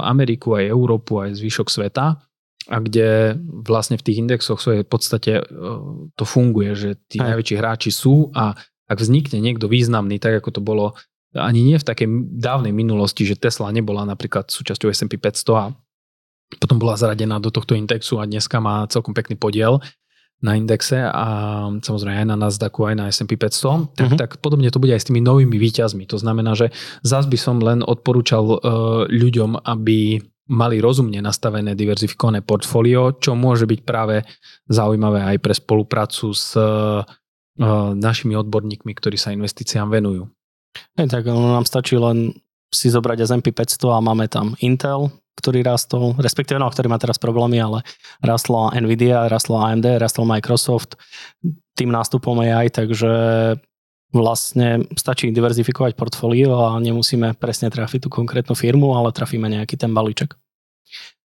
Ameriku, 0.06 0.54
aj 0.54 0.70
Európu, 0.70 1.26
aj 1.26 1.34
zvyšok 1.34 1.68
sveta 1.74 2.22
a 2.70 2.78
kde 2.78 3.40
vlastne 3.66 3.98
v 3.98 4.06
tých 4.06 4.22
indexoch 4.22 4.62
v 4.62 4.86
podstate 4.86 5.42
e, 5.42 5.44
to 6.14 6.24
funguje, 6.28 6.78
že 6.78 6.90
tí 7.10 7.18
Aj. 7.18 7.34
najväčší 7.34 7.56
hráči 7.58 7.90
sú 7.90 8.30
a 8.38 8.54
ak 8.86 8.98
vznikne 9.00 9.42
niekto 9.42 9.72
významný, 9.72 10.22
tak 10.22 10.44
ako 10.44 10.50
to 10.54 10.62
bolo 10.62 10.94
ani 11.32 11.64
nie 11.64 11.80
v 11.80 11.88
takej 11.88 12.08
dávnej 12.38 12.76
minulosti, 12.76 13.24
že 13.24 13.40
Tesla 13.40 13.72
nebola 13.72 14.04
napríklad 14.04 14.52
súčasťou 14.52 14.92
S&P 14.92 15.16
500 15.16 15.64
a 15.64 15.72
potom 16.60 16.76
bola 16.76 17.00
zaradená 17.00 17.40
do 17.40 17.48
tohto 17.48 17.74
indexu 17.74 18.20
a 18.20 18.28
dneska 18.28 18.60
má 18.60 18.84
celkom 18.92 19.16
pekný 19.16 19.40
podiel, 19.40 19.80
na 20.42 20.58
indexe 20.58 20.98
a 20.98 21.26
samozrejme 21.70 22.26
aj 22.26 22.28
na 22.34 22.38
Nasdaqu, 22.38 22.82
aj 22.90 22.96
na 22.98 23.06
S&P 23.14 23.38
500, 23.38 23.94
tak, 23.94 24.06
uh-huh. 24.10 24.18
tak 24.18 24.30
podobne 24.42 24.74
to 24.74 24.82
bude 24.82 24.90
aj 24.90 25.06
s 25.06 25.08
tými 25.08 25.22
novými 25.22 25.54
výťazmi. 25.54 26.10
To 26.10 26.18
znamená, 26.18 26.58
že 26.58 26.74
zás 27.06 27.30
by 27.30 27.38
som 27.38 27.62
len 27.62 27.86
odporúčal 27.86 28.58
uh, 28.58 28.58
ľuďom, 29.06 29.62
aby 29.62 30.26
mali 30.52 30.84
rozumne 30.84 31.24
nastavené 31.24 31.74
diverzifikované 31.74 32.44
portfólio, 32.44 33.16
čo 33.16 33.34
môže 33.40 33.64
byť 33.64 33.80
práve 33.88 34.28
zaujímavé 34.68 35.24
aj 35.24 35.38
pre 35.40 35.56
spoluprácu 35.56 36.36
s 36.36 36.60
uh, 36.60 37.08
našimi 37.96 38.36
odborníkmi, 38.36 38.92
ktorí 38.92 39.16
sa 39.16 39.32
investíciám 39.32 39.88
venujú. 39.88 40.28
Hej, 41.00 41.08
tak 41.12 41.28
nám 41.32 41.64
stačí 41.64 41.96
len 41.96 42.36
si 42.72 42.88
zobrať 42.88 43.28
S&P 43.28 43.52
500 43.52 43.96
a 43.96 44.00
máme 44.00 44.32
tam 44.32 44.56
Intel, 44.64 45.12
ktorý 45.36 45.64
rastol, 45.64 46.16
respektíve 46.20 46.60
no, 46.60 46.72
ktorý 46.72 46.88
má 46.88 46.96
teraz 47.00 47.20
problémy, 47.20 47.60
ale 47.60 47.84
rastlo 48.24 48.72
Nvidia, 48.72 49.28
rastlo 49.28 49.60
AMD, 49.60 50.00
rastlo 50.00 50.24
Microsoft 50.24 50.96
tým 51.76 51.92
nástupom 51.92 52.40
AI, 52.40 52.72
takže 52.72 53.12
vlastne 54.12 54.92
stačí 55.00 55.32
diverzifikovať 55.32 55.96
portfólio 55.96 56.52
a 56.52 56.80
nemusíme 56.84 57.36
presne 57.40 57.72
trafiť 57.72 58.08
tú 58.08 58.10
konkrétnu 58.12 58.56
firmu, 58.56 58.92
ale 58.96 59.16
trafíme 59.16 59.48
nejaký 59.48 59.80
ten 59.80 59.96
balíček. 59.96 60.36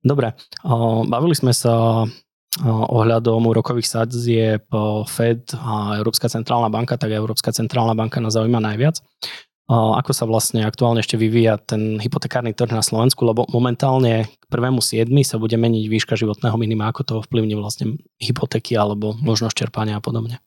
Dobre, 0.03 0.38
bavili 1.07 1.36
sme 1.36 1.51
sa 1.51 2.05
ohľadom 2.67 3.43
úrokových 3.43 3.86
sadzieb 3.86 4.65
Fed 5.05 5.53
a 5.53 5.97
Európska 5.99 6.25
centrálna 6.25 6.73
banka, 6.73 6.97
tak 6.97 7.13
Európska 7.13 7.53
centrálna 7.53 7.93
banka 7.93 8.17
nás 8.17 8.33
zaujíma 8.33 8.57
najviac 8.63 9.03
ako 9.67 10.12
sa 10.15 10.23
vlastne 10.23 10.63
aktuálne 10.63 11.03
ešte 11.03 11.19
vyvíja 11.19 11.60
ten 11.60 11.99
hypotekárny 11.99 12.55
trh 12.55 12.71
na 12.71 12.79
Slovensku, 12.79 13.27
lebo 13.27 13.43
momentálne 13.51 14.31
k 14.31 14.45
prvému 14.47 14.79
7. 14.79 15.12
sa 15.27 15.36
bude 15.36 15.60
meniť 15.60 15.91
výška 15.91 16.15
životného 16.15 16.55
minima, 16.55 16.88
ako 16.88 17.01
to 17.03 17.15
vplyvní 17.27 17.60
vlastne 17.60 17.99
hypotéky 18.15 18.79
alebo 18.79 19.12
možnosť 19.19 19.67
čerpania 19.67 19.99
a 19.99 20.03
podobne. 20.03 20.39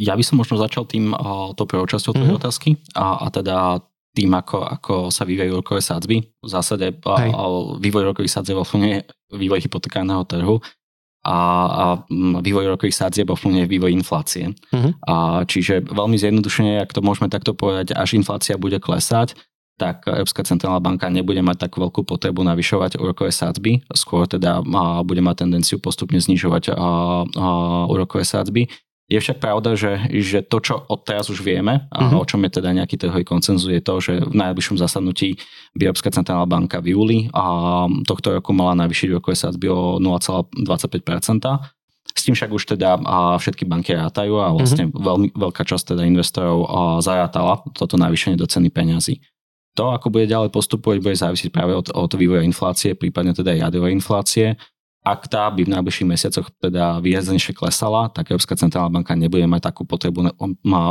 Ja 0.00 0.16
by 0.16 0.24
som 0.24 0.40
možno 0.40 0.56
začal 0.56 0.88
tým, 0.88 1.12
to 1.60 1.68
prvou 1.68 1.84
časťou 1.84 2.16
tvojej 2.16 2.32
mm-hmm. 2.32 2.40
otázky 2.40 2.80
a, 2.96 3.20
a 3.20 3.26
teda 3.28 3.84
tým, 4.10 4.30
ako, 4.34 4.58
ako 4.66 4.94
sa 5.14 5.22
vyvíjajú 5.22 5.52
rokové 5.54 5.80
sádzby. 5.80 6.16
V 6.42 6.48
zásade 6.50 6.90
Hej. 6.98 7.30
vývoj 7.78 8.10
rokových 8.10 8.34
sádzeb 8.34 8.58
vlastne 8.58 9.06
vývoj 9.30 9.62
hypotekárneho 9.62 10.26
trhu 10.26 10.58
a, 11.20 11.38
a 11.68 11.84
vývoj 12.40 12.74
rokových 12.74 12.96
sádzieb 12.96 13.28
ovplyvňuje 13.28 13.66
vývoj 13.68 13.92
inflácie. 13.92 14.56
Uh-huh. 14.72 14.92
A 15.04 15.44
čiže 15.44 15.84
veľmi 15.84 16.16
zjednodušene, 16.16 16.80
ak 16.80 16.96
to 16.96 17.04
môžeme 17.04 17.28
takto 17.28 17.52
povedať, 17.52 17.92
až 17.92 18.16
inflácia 18.16 18.56
bude 18.56 18.80
klesať, 18.80 19.36
tak 19.76 20.04
Európska 20.04 20.44
centrálna 20.44 20.80
banka 20.80 21.08
nebude 21.08 21.40
mať 21.40 21.68
takú 21.68 21.80
veľkú 21.80 22.04
potrebu 22.04 22.44
navyšovať 22.44 23.00
úrokové 23.00 23.32
sádzby, 23.32 23.88
skôr 23.96 24.28
teda 24.28 24.60
a, 24.60 25.00
bude 25.04 25.24
mať 25.24 25.44
tendenciu 25.44 25.76
postupne 25.80 26.20
znižovať 26.20 26.72
a, 26.72 26.74
a, 26.74 26.80
úrokové 27.88 28.24
sádzby. 28.24 28.68
Je 29.10 29.18
však 29.18 29.42
pravda, 29.42 29.74
že, 29.74 30.06
že 30.22 30.38
to, 30.46 30.62
čo 30.62 30.86
od 30.86 31.02
teraz 31.02 31.26
už 31.26 31.42
vieme, 31.42 31.90
a 31.90 31.98
uh-huh. 31.98 32.22
o 32.22 32.24
čom 32.24 32.46
je 32.46 32.62
teda 32.62 32.70
nejaký 32.70 32.94
trhový 32.94 33.26
koncenzus, 33.26 33.66
je 33.66 33.82
to, 33.82 33.98
že 33.98 34.22
v 34.22 34.38
najbližšom 34.38 34.78
zasadnutí 34.78 35.34
by 35.74 35.90
Európska 35.90 36.14
centrálna 36.14 36.46
banka 36.46 36.78
v 36.78 36.94
júli 36.94 37.18
a 37.34 37.44
tohto 38.06 38.38
roku 38.38 38.54
mala 38.54 38.78
navýšiť 38.78 39.18
rokové 39.18 39.34
sadzby 39.34 39.66
o 39.66 39.98
0,25%. 39.98 40.62
S 42.10 42.22
tým 42.22 42.38
však 42.38 42.50
už 42.54 42.62
teda 42.78 43.02
a 43.02 43.34
všetky 43.34 43.66
banky 43.66 43.98
rátajú 43.98 44.38
a 44.38 44.54
vlastne 44.54 44.86
uh-huh. 44.86 45.02
veľmi 45.02 45.28
veľká 45.34 45.66
časť 45.66 45.98
teda 45.98 46.06
investorov 46.06 46.70
zarátala 47.02 47.66
toto 47.74 47.98
navýšenie 47.98 48.38
do 48.38 48.46
ceny 48.46 48.70
peňazí. 48.70 49.18
To, 49.74 49.90
ako 49.90 50.10
bude 50.14 50.30
ďalej 50.30 50.54
postupovať, 50.54 50.98
bude 51.02 51.18
závisieť 51.18 51.50
práve 51.50 51.74
od, 51.74 51.90
od 51.90 52.10
vývoja 52.14 52.46
inflácie, 52.46 52.94
prípadne 52.94 53.34
teda 53.34 53.58
jadrovej 53.58 53.90
inflácie 53.98 54.54
ak 55.00 55.32
tá 55.32 55.48
by 55.48 55.64
v 55.64 55.72
najbližších 55.72 56.08
mesiacoch 56.08 56.52
teda 56.60 57.00
výraznejšie 57.00 57.56
klesala, 57.56 58.12
tak 58.12 58.28
Európska 58.28 58.52
centrálna 58.52 58.92
banka 58.92 59.16
nebude 59.16 59.48
mať 59.48 59.72
takú 59.72 59.88
potrebu 59.88 60.36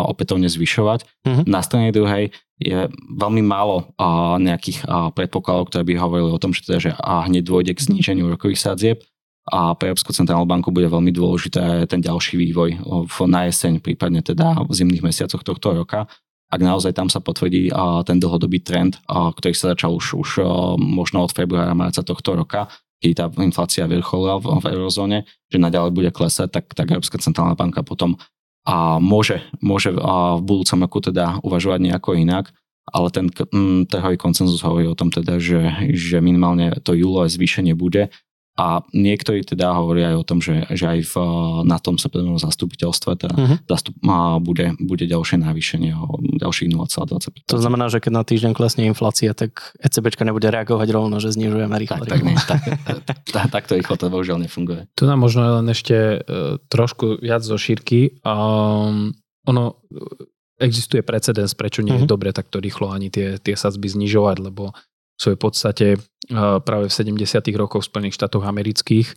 opätovne 0.10 0.50
zvyšovať. 0.50 1.06
Mm-hmm. 1.30 1.46
Na 1.46 1.62
strane 1.62 1.94
druhej 1.94 2.34
je 2.58 2.90
veľmi 3.14 3.46
málo 3.46 3.94
a, 4.02 4.36
nejakých 4.42 4.82
a, 4.90 5.14
predpokladov, 5.14 5.70
ktoré 5.70 5.86
by 5.86 5.94
hovorili 6.02 6.30
o 6.34 6.42
tom, 6.42 6.58
že, 6.58 6.66
teda, 6.66 6.80
že 6.82 6.92
a, 6.98 7.30
hneď 7.30 7.46
dôjde 7.46 7.78
k 7.78 7.86
zníženiu 7.86 8.34
rokových 8.34 8.66
sadzieb 8.66 8.98
a 9.46 9.78
pre 9.78 9.94
Európsku 9.94 10.10
centrálnu 10.10 10.50
banku 10.50 10.74
bude 10.74 10.90
veľmi 10.90 11.14
dôležité 11.14 11.86
ten 11.86 12.02
ďalší 12.02 12.38
vývoj 12.38 12.82
v, 13.06 13.16
na 13.30 13.46
jeseň, 13.46 13.78
prípadne 13.78 14.26
teda 14.26 14.58
v 14.66 14.74
zimných 14.74 15.06
mesiacoch 15.06 15.46
tohto 15.46 15.78
roka. 15.78 16.10
Ak 16.50 16.66
naozaj 16.66 16.98
tam 16.98 17.14
sa 17.14 17.22
potvrdí 17.22 17.70
ten 18.10 18.18
dlhodobý 18.18 18.66
trend, 18.66 18.98
ktorý 19.06 19.54
sa 19.54 19.78
začal 19.78 19.94
už, 19.94 20.18
už 20.18 20.30
možno 20.82 21.22
od 21.22 21.30
februára, 21.30 21.78
marca 21.78 22.02
tohto 22.02 22.34
roka, 22.34 22.74
keď 23.00 23.12
tá 23.16 23.26
inflácia 23.40 23.88
vrcholila 23.88 24.40
v, 24.40 24.60
v 24.60 24.66
eurozóne, 24.76 25.24
že 25.48 25.58
naďalej 25.58 25.92
bude 25.96 26.12
klesať, 26.12 26.52
tak, 26.52 26.66
tak 26.76 26.92
Európska 26.92 27.20
centrálna 27.20 27.56
banka 27.56 27.84
potom 27.84 28.20
a 28.68 29.00
môže, 29.00 29.42
môže 29.64 29.96
a 29.96 30.36
v 30.38 30.44
budúcom 30.44 30.84
roku 30.84 31.00
teda 31.00 31.40
uvažovať 31.42 31.80
nejako 31.80 32.20
inak, 32.20 32.52
ale 32.92 33.08
ten 33.10 33.32
mm, 33.32 33.88
trhový 33.88 34.20
koncenzus 34.20 34.62
hovorí 34.62 34.86
o 34.86 34.98
tom 34.98 35.10
teda, 35.10 35.40
že, 35.40 35.90
že 35.96 36.20
minimálne 36.20 36.76
to 36.84 36.94
júlové 36.94 37.32
zvýšenie 37.32 37.74
bude 37.74 38.12
a 38.60 38.84
niektorí 38.92 39.48
teda 39.48 39.72
hovoria 39.72 40.12
aj 40.12 40.18
o 40.20 40.28
tom, 40.28 40.44
že, 40.44 40.68
že 40.76 40.84
aj 40.84 41.00
v, 41.08 41.14
na 41.64 41.80
tom 41.80 41.96
septembrovom 41.96 42.44
zastupiteľstve 42.44 43.16
teda 43.16 43.36
uh-huh. 43.40 43.58
zastup, 43.72 43.96
a 44.04 44.36
bude, 44.44 44.76
bude 44.84 45.08
ďalšie 45.08 45.40
navýšenie 45.40 45.96
o 45.96 46.20
ďalších 46.20 46.68
0,25. 46.76 47.48
To 47.48 47.56
znamená, 47.56 47.88
že 47.88 48.04
keď 48.04 48.12
na 48.12 48.24
týždeň 48.28 48.52
klesne 48.52 48.84
inflácia, 48.84 49.32
tak 49.32 49.72
ECBčka 49.80 50.28
nebude 50.28 50.52
reagovať 50.52 50.88
rovno, 50.92 51.24
že 51.24 51.32
znižujeme 51.32 51.72
rýchlo. 51.72 52.04
Tak, 52.04 52.12
tak, 52.12 52.22
nie, 52.28 52.36
tak, 52.36 52.62
tak, 53.32 53.48
takto 53.48 53.80
rýchlo 53.80 53.96
to 53.96 54.12
bohužiaľ 54.12 54.44
nefunguje. 54.44 54.92
Tu 54.92 55.08
nám 55.08 55.24
možno 55.24 55.64
len 55.64 55.68
ešte 55.72 56.20
uh, 56.20 56.60
trošku 56.68 57.24
viac 57.24 57.40
zo 57.48 57.56
šírky. 57.56 58.20
Um, 58.28 59.16
ono, 59.48 59.80
existuje 60.60 61.00
precedens, 61.00 61.56
prečo 61.56 61.80
nie 61.80 61.96
uh-huh. 61.96 62.04
je 62.04 62.08
mhm. 62.08 62.12
dobre 62.12 62.36
takto 62.36 62.60
rýchlo 62.60 62.92
ani 62.92 63.08
tie, 63.08 63.40
tie 63.40 63.56
sadzby 63.56 63.88
znižovať, 63.88 64.44
lebo 64.44 64.76
svojej 65.20 65.40
podstate 65.40 65.88
práve 66.64 66.88
v 66.88 66.94
70. 66.96 67.20
rokoch 67.60 67.84
v 67.84 67.90
Spojených 67.92 68.16
štátoch 68.16 68.48
amerických 68.48 69.12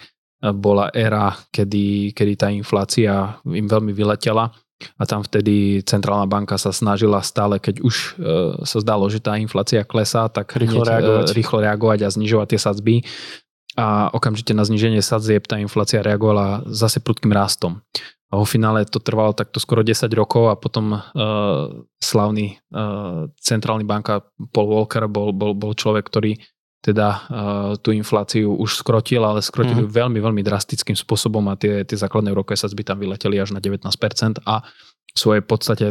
bola 0.59 0.91
éra, 0.91 1.39
kedy, 1.55 2.11
kedy 2.11 2.33
tá 2.35 2.51
inflácia 2.51 3.39
im 3.47 3.71
veľmi 3.71 3.95
vyletela 3.95 4.51
a 4.99 5.07
tam 5.07 5.23
vtedy 5.23 5.87
centrálna 5.87 6.27
banka 6.27 6.59
sa 6.59 6.75
snažila 6.75 7.23
stále, 7.23 7.63
keď 7.63 7.87
už 7.87 8.19
sa 8.67 8.79
zdalo, 8.83 9.07
že 9.07 9.23
tá 9.23 9.39
inflácia 9.39 9.87
klesá, 9.87 10.27
tak 10.27 10.59
rýchlo 10.59 10.83
reagovať, 10.83 11.27
rýchlo 11.39 11.59
reagovať 11.63 11.99
a 12.03 12.11
znižovať 12.11 12.47
tie 12.51 12.59
sadzby 12.59 12.95
a 13.79 14.11
okamžite 14.11 14.51
na 14.53 14.67
zniženie 14.67 14.99
sadzieb 14.99 15.47
tá 15.47 15.63
inflácia 15.63 16.03
reagovala 16.03 16.67
zase 16.67 16.99
prudkým 16.99 17.31
rastom. 17.31 17.79
A 18.33 18.41
vo 18.41 18.49
finále 18.49 18.89
to 18.89 18.97
trvalo 18.97 19.37
takto 19.37 19.61
skoro 19.61 19.85
10 19.85 20.09
rokov 20.17 20.49
a 20.49 20.57
potom 20.57 20.97
uh, 20.97 21.03
slavný 22.01 22.57
uh, 22.73 23.29
centrálny 23.37 23.85
banka 23.85 24.25
Paul 24.57 24.73
Walker 24.73 25.05
bol, 25.05 25.37
bol, 25.37 25.53
bol 25.53 25.77
človek, 25.77 26.09
ktorý 26.09 26.41
teda 26.83 27.09
uh, 27.13 27.21
tú 27.79 27.93
infláciu 27.93 28.57
už 28.57 28.81
skrotil, 28.81 29.23
ale 29.23 29.45
skrotil 29.45 29.87
mm. 29.87 29.93
veľmi, 29.93 30.19
veľmi 30.19 30.43
drastickým 30.43 30.97
spôsobom 30.97 31.45
a 31.53 31.55
tie, 31.55 31.85
tie 31.85 31.95
základné 31.95 32.33
úrokové 32.33 32.57
sadzby 32.57 32.83
tam 32.83 32.99
vyleteli 32.99 33.37
až 33.39 33.55
na 33.55 33.61
19% 33.63 33.87
a 34.49 34.65
v 35.13 35.19
svojej 35.21 35.45
podstate 35.45 35.87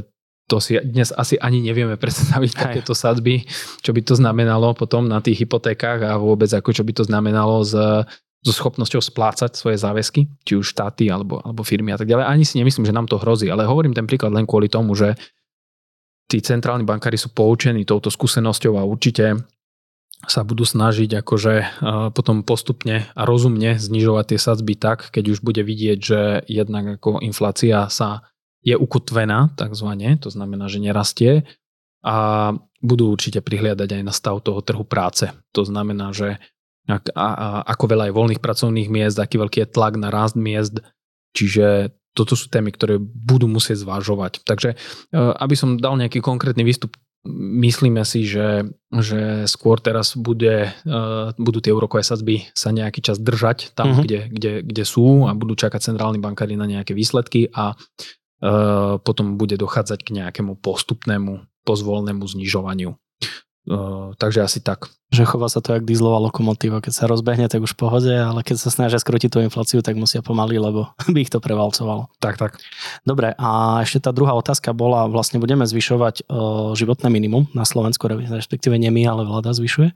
to 0.51 0.59
si 0.59 0.75
dnes 0.83 1.15
asi 1.15 1.39
ani 1.39 1.63
nevieme 1.63 1.95
predstaviť 1.95 2.51
Aj. 2.57 2.59
takéto 2.67 2.91
sadzby, 2.91 3.47
čo 3.79 3.95
by 3.95 4.01
to 4.03 4.19
znamenalo 4.19 4.75
potom 4.75 5.07
na 5.07 5.23
tých 5.23 5.47
hypotékách 5.47 6.03
a 6.03 6.19
vôbec 6.19 6.51
ako 6.51 6.75
čo 6.75 6.83
by 6.83 6.91
to 6.91 7.07
znamenalo 7.07 7.63
z 7.63 8.03
so 8.41 8.49
schopnosťou 8.49 9.05
splácať 9.05 9.53
svoje 9.53 9.77
záväzky, 9.77 10.25
či 10.41 10.57
už 10.57 10.73
štáty 10.73 11.13
alebo, 11.13 11.37
alebo 11.45 11.61
firmy 11.61 11.93
a 11.93 11.97
tak 12.01 12.09
ďalej. 12.09 12.25
Ani 12.25 12.41
si 12.41 12.57
nemyslím, 12.57 12.89
že 12.89 12.95
nám 12.95 13.05
to 13.05 13.21
hrozí, 13.21 13.45
ale 13.53 13.69
hovorím 13.69 13.93
ten 13.93 14.09
príklad 14.09 14.33
len 14.33 14.49
kvôli 14.49 14.65
tomu, 14.65 14.97
že 14.97 15.13
tí 16.25 16.41
centrálni 16.41 16.81
bankári 16.81 17.21
sú 17.21 17.29
poučení 17.29 17.85
touto 17.85 18.09
skúsenosťou 18.09 18.81
a 18.81 18.87
určite 18.87 19.45
sa 20.25 20.45
budú 20.45 20.65
snažiť 20.65 21.21
akože 21.21 21.53
potom 22.13 22.45
postupne 22.45 23.09
a 23.13 23.21
rozumne 23.25 23.77
znižovať 23.77 24.25
tie 24.33 24.39
sadzby 24.41 24.73
tak, 24.77 25.09
keď 25.09 25.37
už 25.37 25.39
bude 25.41 25.65
vidieť, 25.65 25.99
že 26.01 26.21
jednak 26.45 27.01
ako 27.01 27.21
inflácia 27.25 27.89
sa 27.89 28.25
je 28.61 28.77
ukotvená 28.77 29.53
takzvané, 29.57 30.21
to 30.21 30.29
znamená, 30.29 30.69
že 30.69 30.77
nerastie 30.77 31.49
a 32.05 32.53
budú 32.81 33.09
určite 33.13 33.41
prihliadať 33.41 33.89
aj 33.97 34.03
na 34.05 34.13
stav 34.13 34.41
toho 34.45 34.61
trhu 34.61 34.85
práce. 34.85 35.29
To 35.57 35.65
znamená, 35.65 36.13
že 36.13 36.37
a, 36.89 36.97
a, 36.97 37.27
ako 37.69 37.85
veľa 37.93 38.09
je 38.09 38.17
voľných 38.17 38.41
pracovných 38.41 38.89
miest, 38.89 39.17
aký 39.21 39.37
veľký 39.37 39.65
je 39.65 39.73
tlak 39.73 39.99
na 40.01 40.09
rast 40.09 40.33
miest, 40.33 40.81
čiže 41.37 41.93
toto 42.11 42.35
sú 42.35 42.51
témy, 42.51 42.75
ktoré 42.75 42.99
budú 42.99 43.47
musieť 43.47 43.87
zvážovať. 43.87 44.43
Takže 44.43 44.75
e, 44.75 44.77
aby 45.15 45.55
som 45.55 45.79
dal 45.79 45.95
nejaký 45.95 46.19
konkrétny 46.19 46.67
výstup, 46.67 46.91
myslíme 47.61 48.01
si, 48.03 48.25
že, 48.25 48.65
že 48.91 49.45
skôr 49.47 49.79
teraz 49.79 50.17
bude, 50.17 50.73
e, 50.73 50.99
budú 51.37 51.59
tie 51.63 51.71
úrokové 51.71 52.03
sadzby 52.03 52.49
sa 52.51 52.73
nejaký 52.75 52.99
čas 52.99 53.21
držať 53.21 53.77
tam, 53.77 53.95
uh-huh. 53.95 54.03
kde, 54.03 54.19
kde, 54.27 54.51
kde 54.65 54.83
sú 54.83 55.29
a 55.29 55.37
budú 55.37 55.55
čakať 55.55 55.93
centrálni 55.93 56.19
bankári 56.19 56.59
na 56.59 56.67
nejaké 56.67 56.91
výsledky 56.91 57.47
a 57.53 57.71
e, 57.71 57.75
potom 58.99 59.39
bude 59.39 59.55
dochádzať 59.55 59.99
k 60.03 60.13
nejakému 60.19 60.59
postupnému 60.59 61.45
pozvolnému 61.61 62.25
znižovaniu. 62.25 62.97
Uh, 63.69 64.17
takže 64.17 64.41
asi 64.41 64.57
tak. 64.57 64.89
Že 65.13 65.29
chová 65.29 65.45
sa 65.45 65.61
to 65.61 65.77
jak 65.77 65.85
dieselová 65.85 66.17
lokomotíva, 66.17 66.81
keď 66.81 66.93
sa 66.97 67.05
rozbehne, 67.05 67.45
tak 67.45 67.61
už 67.61 67.77
v 67.77 67.81
pohode, 67.85 68.09
ale 68.09 68.41
keď 68.41 68.57
sa 68.57 68.73
snažia 68.73 68.97
skrotiť 68.97 69.29
tú 69.29 69.37
infláciu, 69.37 69.85
tak 69.85 69.93
musia 70.01 70.25
pomaly, 70.25 70.57
lebo 70.57 70.89
by 71.13 71.19
ich 71.21 71.29
to 71.29 71.37
prevalcovalo. 71.37 72.09
Tak, 72.17 72.41
tak. 72.41 72.57
Dobre, 73.05 73.37
a 73.37 73.79
ešte 73.85 74.01
tá 74.01 74.09
druhá 74.09 74.33
otázka 74.33 74.73
bola, 74.73 75.05
vlastne 75.05 75.37
budeme 75.37 75.69
zvyšovať 75.69 76.25
uh, 76.25 76.73
životné 76.73 77.13
minimum 77.13 77.45
na 77.53 77.61
Slovensku, 77.61 78.09
respektíve 78.09 78.73
nie 78.81 78.89
my, 78.89 79.05
ale 79.05 79.29
vláda 79.29 79.53
zvyšuje 79.53 79.93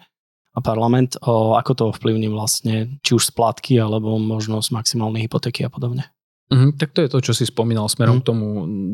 a 0.55 0.59
parlament, 0.63 1.19
uh, 1.19 1.57
ako 1.59 1.71
to 1.73 1.83
ovplyvní 1.91 2.29
vlastne, 2.29 3.01
či 3.01 3.17
už 3.17 3.33
splátky, 3.33 3.81
alebo 3.81 4.15
možnosť 4.21 4.71
maximálnej 4.71 5.25
hypotéky 5.25 5.65
a 5.65 5.73
podobne. 5.73 6.14
Mm, 6.45 6.77
tak 6.77 6.93
to 6.93 7.01
je 7.01 7.09
to, 7.09 7.19
čo 7.25 7.33
si 7.33 7.49
spomínal 7.49 7.89
smerom 7.89 8.17
mm. 8.17 8.21
k 8.21 8.27
tomu 8.29 8.47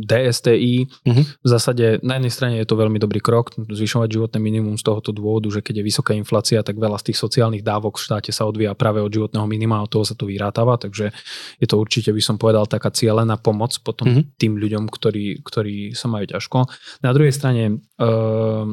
DSTI. 0.08 0.88
Mm-hmm. 1.04 1.26
V 1.44 1.48
zásade 1.48 2.00
na 2.00 2.16
jednej 2.16 2.32
strane 2.32 2.56
je 2.64 2.68
to 2.68 2.80
veľmi 2.80 2.96
dobrý 2.96 3.20
krok, 3.20 3.52
zvyšovať 3.60 4.08
životné 4.08 4.40
minimum 4.40 4.80
z 4.80 4.88
tohoto 4.88 5.12
dôvodu, 5.12 5.52
že 5.52 5.60
keď 5.60 5.84
je 5.84 5.88
vysoká 5.92 6.16
inflácia, 6.16 6.64
tak 6.64 6.80
veľa 6.80 6.96
z 7.04 7.12
tých 7.12 7.20
sociálnych 7.20 7.60
dávok 7.60 8.00
v 8.00 8.08
štáte 8.08 8.32
sa 8.32 8.48
odvíja 8.48 8.72
práve 8.72 9.04
od 9.04 9.12
životného 9.12 9.44
minima 9.52 9.84
a 9.84 9.84
od 9.84 9.92
toho 9.92 10.08
sa 10.08 10.16
to 10.16 10.32
vyrátava, 10.32 10.80
takže 10.80 11.12
je 11.60 11.68
to 11.68 11.76
určite, 11.76 12.16
by 12.16 12.24
som 12.24 12.40
povedal, 12.40 12.64
taká 12.72 12.88
cieľená 12.88 13.36
pomoc 13.36 13.76
potom 13.84 14.08
mm-hmm. 14.08 14.40
tým 14.40 14.56
ľuďom, 14.56 14.88
ktorí, 14.88 15.44
ktorí 15.44 15.92
sa 15.92 16.08
majú 16.08 16.32
ťažko. 16.32 16.72
Na 17.04 17.12
druhej 17.12 17.36
strane 17.36 17.84
uh, 18.00 18.64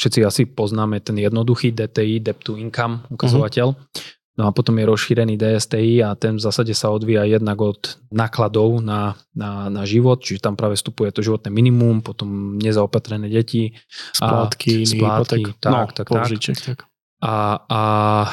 všetci 0.00 0.24
asi 0.24 0.42
poznáme 0.48 1.04
ten 1.04 1.20
jednoduchý 1.20 1.76
DTI, 1.76 2.24
Debt 2.24 2.40
to 2.40 2.56
Income 2.56 3.04
ukazovateľ. 3.12 3.76
Mm-hmm 3.76 4.16
No 4.38 4.46
a 4.46 4.54
potom 4.54 4.78
je 4.78 4.86
rozšírený 4.86 5.34
DSTI 5.34 6.06
a 6.06 6.14
ten 6.14 6.38
v 6.38 6.42
zásade 6.46 6.70
sa 6.70 6.94
odvíja 6.94 7.26
jednak 7.26 7.58
od 7.58 7.98
nákladov 8.14 8.78
na, 8.78 9.18
na, 9.34 9.66
na 9.66 9.82
život, 9.82 10.22
čiže 10.22 10.46
tam 10.46 10.54
práve 10.54 10.78
vstupuje 10.78 11.10
to 11.10 11.26
životné 11.26 11.50
minimum, 11.50 12.06
potom 12.06 12.54
nezaopatrené 12.54 13.26
deti. 13.26 13.74
Splátky, 14.14 14.86
splátky 14.86 15.58
tak, 15.58 15.74
no, 15.74 15.80
tak, 15.90 16.06
požiček, 16.06 16.54
tak. 16.62 16.78
A, 17.18 17.66
a 17.66 17.82
e, 18.22 18.28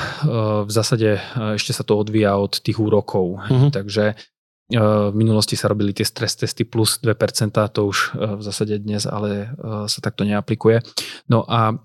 v 0.61 0.71
zásade 0.71 1.17
e, 1.17 1.21
ešte 1.57 1.73
sa 1.73 1.81
to 1.81 1.97
odvíja 1.97 2.37
od 2.37 2.61
tých 2.61 2.77
úrokov. 2.77 3.41
Uh-huh. 3.41 3.73
Takže 3.73 4.13
e, 4.13 4.15
v 5.09 5.13
minulosti 5.17 5.57
sa 5.57 5.73
robili 5.73 5.89
tie 5.89 6.05
stres 6.05 6.37
testy 6.37 6.69
plus 6.69 7.01
2%, 7.01 7.17
to 7.73 7.81
už 7.81 8.13
v 8.13 8.41
zásade 8.45 8.77
dnes 8.77 9.09
ale 9.09 9.57
sa 9.89 9.99
takto 10.05 10.21
neaplikuje. 10.21 10.85
No 11.33 11.41
a 11.49 11.81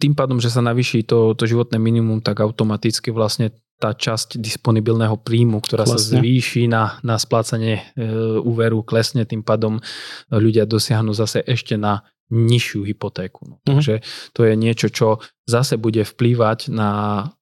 tým 0.00 0.12
pádom, 0.16 0.40
že 0.40 0.48
sa 0.48 0.64
navýši 0.64 1.04
to, 1.04 1.36
to 1.36 1.44
životné 1.44 1.76
minimum, 1.76 2.24
tak 2.24 2.40
automaticky 2.40 3.12
vlastne 3.12 3.52
tá 3.76 3.92
časť 3.92 4.38
disponibilného 4.40 5.18
príjmu, 5.20 5.60
ktorá 5.60 5.84
klesne. 5.84 5.98
sa 5.98 6.08
zvýši 6.22 6.70
na, 6.70 6.96
na 7.02 7.18
splácanie 7.18 7.82
e, 7.98 8.06
úveru, 8.40 8.86
klesne, 8.86 9.26
tým 9.26 9.42
pádom 9.42 9.82
ľudia 10.30 10.64
dosiahnu 10.64 11.10
zase 11.12 11.42
ešte 11.42 11.74
na 11.74 12.06
nižšiu 12.32 12.86
hypotéku. 12.88 13.44
No. 13.44 13.54
Uh-huh. 13.60 13.76
Takže 13.76 14.00
to 14.32 14.40
je 14.48 14.54
niečo, 14.56 14.88
čo 14.88 15.20
zase 15.44 15.76
bude 15.76 16.06
vplývať 16.06 16.72
na 16.72 16.90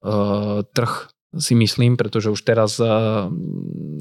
e, 0.03 0.13
trh 0.67 1.12
si 1.33 1.57
myslím, 1.57 1.97
pretože 1.97 2.29
už 2.29 2.41
teraz 2.45 2.77
uh, 2.77 3.25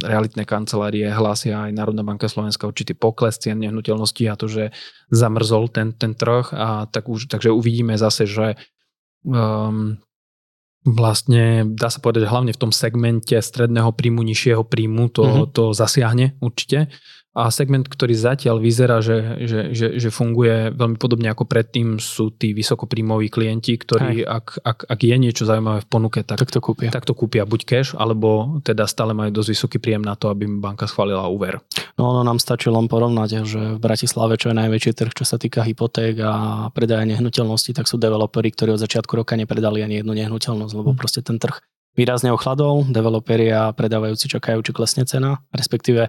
realitné 0.05 0.45
kancelárie 0.45 1.09
hlásia 1.09 1.65
aj 1.69 1.73
Národná 1.73 2.05
banka 2.05 2.29
Slovenska 2.29 2.69
určitý 2.69 2.93
pokles 2.93 3.41
cien 3.41 3.57
nehnuteľností 3.57 4.29
a 4.29 4.37
to, 4.37 4.49
že 4.49 4.77
zamrzol 5.09 5.73
ten, 5.73 5.97
ten 5.97 6.13
trh 6.13 6.53
a 6.53 6.85
tak 6.93 7.09
už, 7.09 7.33
takže 7.33 7.49
uvidíme 7.49 7.97
zase, 7.97 8.29
že 8.29 8.61
um, 9.25 9.97
vlastne 10.85 11.65
dá 11.73 11.89
sa 11.89 12.03
povedať, 12.03 12.29
hlavne 12.29 12.53
v 12.53 12.61
tom 12.61 12.73
segmente 12.75 13.39
stredného 13.39 13.95
príjmu, 13.95 14.21
nižšieho 14.27 14.67
príjmu 14.67 15.09
to, 15.09 15.25
uh-huh. 15.25 15.47
to 15.49 15.73
zasiahne 15.73 16.37
určite 16.43 16.93
a 17.33 17.49
segment, 17.49 17.89
ktorý 17.89 18.13
zatiaľ 18.13 18.61
vyzerá, 18.61 19.01
že, 19.01 19.41
že, 19.49 19.61
že, 19.73 19.87
že 19.97 20.09
funguje 20.13 20.69
veľmi 20.77 21.01
podobne 21.01 21.33
ako 21.33 21.49
predtým, 21.49 21.97
sú 21.97 22.29
tí 22.29 22.53
vysokopríjmoví 22.53 23.33
klienti, 23.33 23.81
ktorí 23.81 24.21
ak, 24.21 24.61
ak, 24.61 24.79
ak 24.85 25.01
je 25.01 25.17
niečo 25.17 25.49
zaujímavé 25.49 25.81
v 25.81 25.89
ponuke, 25.89 26.21
tak, 26.29 26.45
tak, 26.45 26.53
to 26.53 26.61
kúpia. 26.61 26.93
tak 26.93 27.09
to 27.09 27.17
kúpia 27.17 27.49
buď 27.49 27.61
cash, 27.65 27.91
alebo 27.97 28.61
teda 28.61 28.85
stále 28.85 29.17
majú 29.17 29.33
dosť 29.33 29.49
vysoký 29.49 29.77
príjem 29.81 30.05
na 30.05 30.13
to, 30.13 30.29
aby 30.29 30.45
im 30.45 30.61
banka 30.61 30.85
schválila 30.85 31.25
úver. 31.33 31.65
No 31.97 32.13
ono 32.13 32.21
nám 32.21 32.37
stačí 32.37 32.69
len 32.69 32.85
porovnať, 32.85 33.49
že 33.49 33.61
v 33.77 33.81
Bratislave, 33.81 34.37
čo 34.37 34.53
je 34.53 34.61
najväčší 34.61 34.93
trh, 34.93 35.13
čo 35.17 35.25
sa 35.25 35.41
týka 35.41 35.65
hypoték 35.65 36.21
a 36.21 36.69
predaja 36.77 37.09
nehnuteľnosti, 37.09 37.73
tak 37.73 37.89
sú 37.89 37.97
developeri, 37.97 38.53
ktorí 38.53 38.77
od 38.77 38.81
začiatku 38.85 39.17
roka 39.17 39.41
nepredali 39.41 39.81
ani 39.81 40.05
jednu 40.05 40.13
nehnuteľnosť, 40.13 40.73
lebo 40.77 40.93
hm. 40.93 40.99
proste 41.01 41.25
ten 41.25 41.41
trh 41.41 41.65
výrazne 41.93 42.33
ochladol, 42.33 42.89
developeri 42.89 43.53
a 43.53 43.73
predávajúci 43.73 44.33
čakajú, 44.33 44.65
či 44.65 44.73
klesne 44.73 45.05
cena, 45.05 45.45
respektíve 45.53 46.09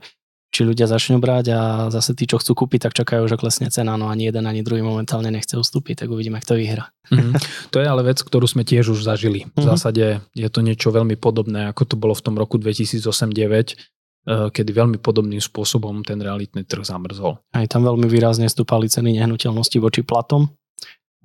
či 0.54 0.62
ľudia 0.62 0.86
začnú 0.86 1.18
brať 1.18 1.46
a 1.50 1.60
zase 1.90 2.14
tí, 2.14 2.30
čo 2.30 2.38
chcú 2.38 2.54
kúpiť, 2.54 2.86
tak 2.86 2.94
čakajú, 2.94 3.26
že 3.26 3.42
klesne 3.42 3.74
cena, 3.74 3.98
no 3.98 4.14
ani 4.14 4.30
jeden, 4.30 4.46
ani 4.46 4.62
druhý 4.62 4.86
momentálne 4.86 5.34
nechce 5.34 5.58
ustúpiť, 5.58 6.06
tak 6.06 6.14
uvidíme, 6.14 6.38
kto 6.38 6.54
vyhra. 6.54 6.94
Mm-hmm. 7.10 7.34
To 7.74 7.82
je 7.82 7.88
ale 7.90 8.06
vec, 8.06 8.22
ktorú 8.22 8.46
sme 8.46 8.62
tiež 8.62 8.94
už 8.94 9.02
zažili. 9.02 9.50
V 9.50 9.58
mm-hmm. 9.58 9.66
zásade 9.66 10.22
je 10.38 10.48
to 10.54 10.62
niečo 10.62 10.94
veľmi 10.94 11.18
podobné, 11.18 11.74
ako 11.74 11.90
to 11.90 11.96
bolo 11.98 12.14
v 12.14 12.22
tom 12.22 12.38
roku 12.38 12.62
2008-2009, 12.62 13.02
eh, 13.34 14.54
kedy 14.54 14.70
veľmi 14.70 15.02
podobným 15.02 15.42
spôsobom 15.42 16.06
ten 16.06 16.22
realitný 16.22 16.62
trh 16.70 16.86
zamrzol. 16.86 17.42
Aj 17.50 17.66
tam 17.66 17.82
veľmi 17.90 18.06
výrazne 18.06 18.46
stúpali 18.46 18.86
ceny 18.86 19.18
nehnuteľnosti 19.18 19.78
voči 19.82 20.06
platom 20.06 20.54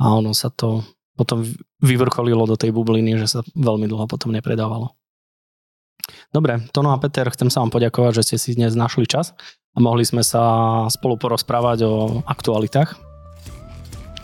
a 0.01 0.05
ono 0.17 0.33
sa 0.33 0.49
to 0.49 0.81
potom 1.19 1.43
vyvrcholilo 1.83 2.47
do 2.47 2.55
tej 2.55 2.71
bubliny, 2.71 3.19
že 3.19 3.27
sa 3.27 3.41
veľmi 3.59 3.91
dlho 3.91 4.07
potom 4.07 4.31
nepredávalo. 4.31 4.95
Dobre, 6.29 6.61
Tono 6.73 6.93
a 6.93 6.99
Peter, 7.01 7.29
chcem 7.33 7.49
sa 7.49 7.65
vám 7.65 7.73
poďakovať, 7.73 8.21
že 8.21 8.27
ste 8.33 8.37
si 8.37 8.51
dnes 8.59 8.77
našli 8.77 9.09
čas 9.09 9.33
a 9.73 9.79
mohli 9.81 10.05
sme 10.05 10.27
sa 10.27 10.85
spolu 10.93 11.17
porozprávať 11.17 11.79
o 11.87 11.93
aktualitách. 12.27 12.99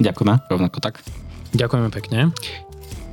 Ďakujeme, 0.03 0.51
rovnako 0.51 0.79
tak. 0.83 1.01
Ďakujeme 1.55 1.89
pekne. 1.95 2.35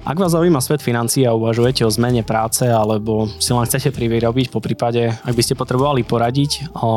Ak 0.01 0.17
vás 0.17 0.33
zaujíma 0.33 0.57
svet 0.65 0.81
financií 0.81 1.29
a 1.29 1.37
uvažujete 1.37 1.85
o 1.85 1.93
zmene 1.93 2.25
práce 2.25 2.65
alebo 2.65 3.29
si 3.37 3.53
len 3.53 3.69
chcete 3.69 3.93
privyrobiť, 3.93 4.49
po 4.49 4.57
prípade, 4.57 5.13
ak 5.13 5.33
by 5.37 5.43
ste 5.45 5.53
potrebovali 5.53 6.01
poradiť 6.01 6.73
o, 6.73 6.89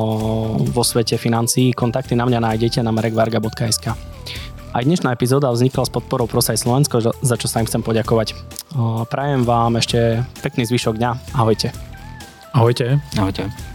vo 0.73 0.81
svete 0.81 1.21
financií, 1.21 1.77
kontakty 1.77 2.17
na 2.17 2.25
mňa 2.25 2.41
nájdete 2.41 2.81
na 2.81 2.97
merekvarga.sk. 2.97 4.14
Aj 4.75 4.83
dnešná 4.83 5.15
epizóda 5.15 5.55
vznikla 5.55 5.87
s 5.87 5.95
podporou 5.95 6.27
Prosaj 6.27 6.59
Slovensko, 6.59 6.99
za 6.99 7.37
čo 7.39 7.47
sa 7.47 7.63
im 7.63 7.67
chcem 7.71 7.79
poďakovať. 7.79 8.35
Prajem 9.07 9.47
vám 9.47 9.79
ešte 9.79 10.27
pekný 10.43 10.67
zvyšok 10.67 10.99
dňa. 10.99 11.11
Ahojte. 11.39 11.71
Ahojte. 12.51 12.99
Ahojte. 13.15 13.74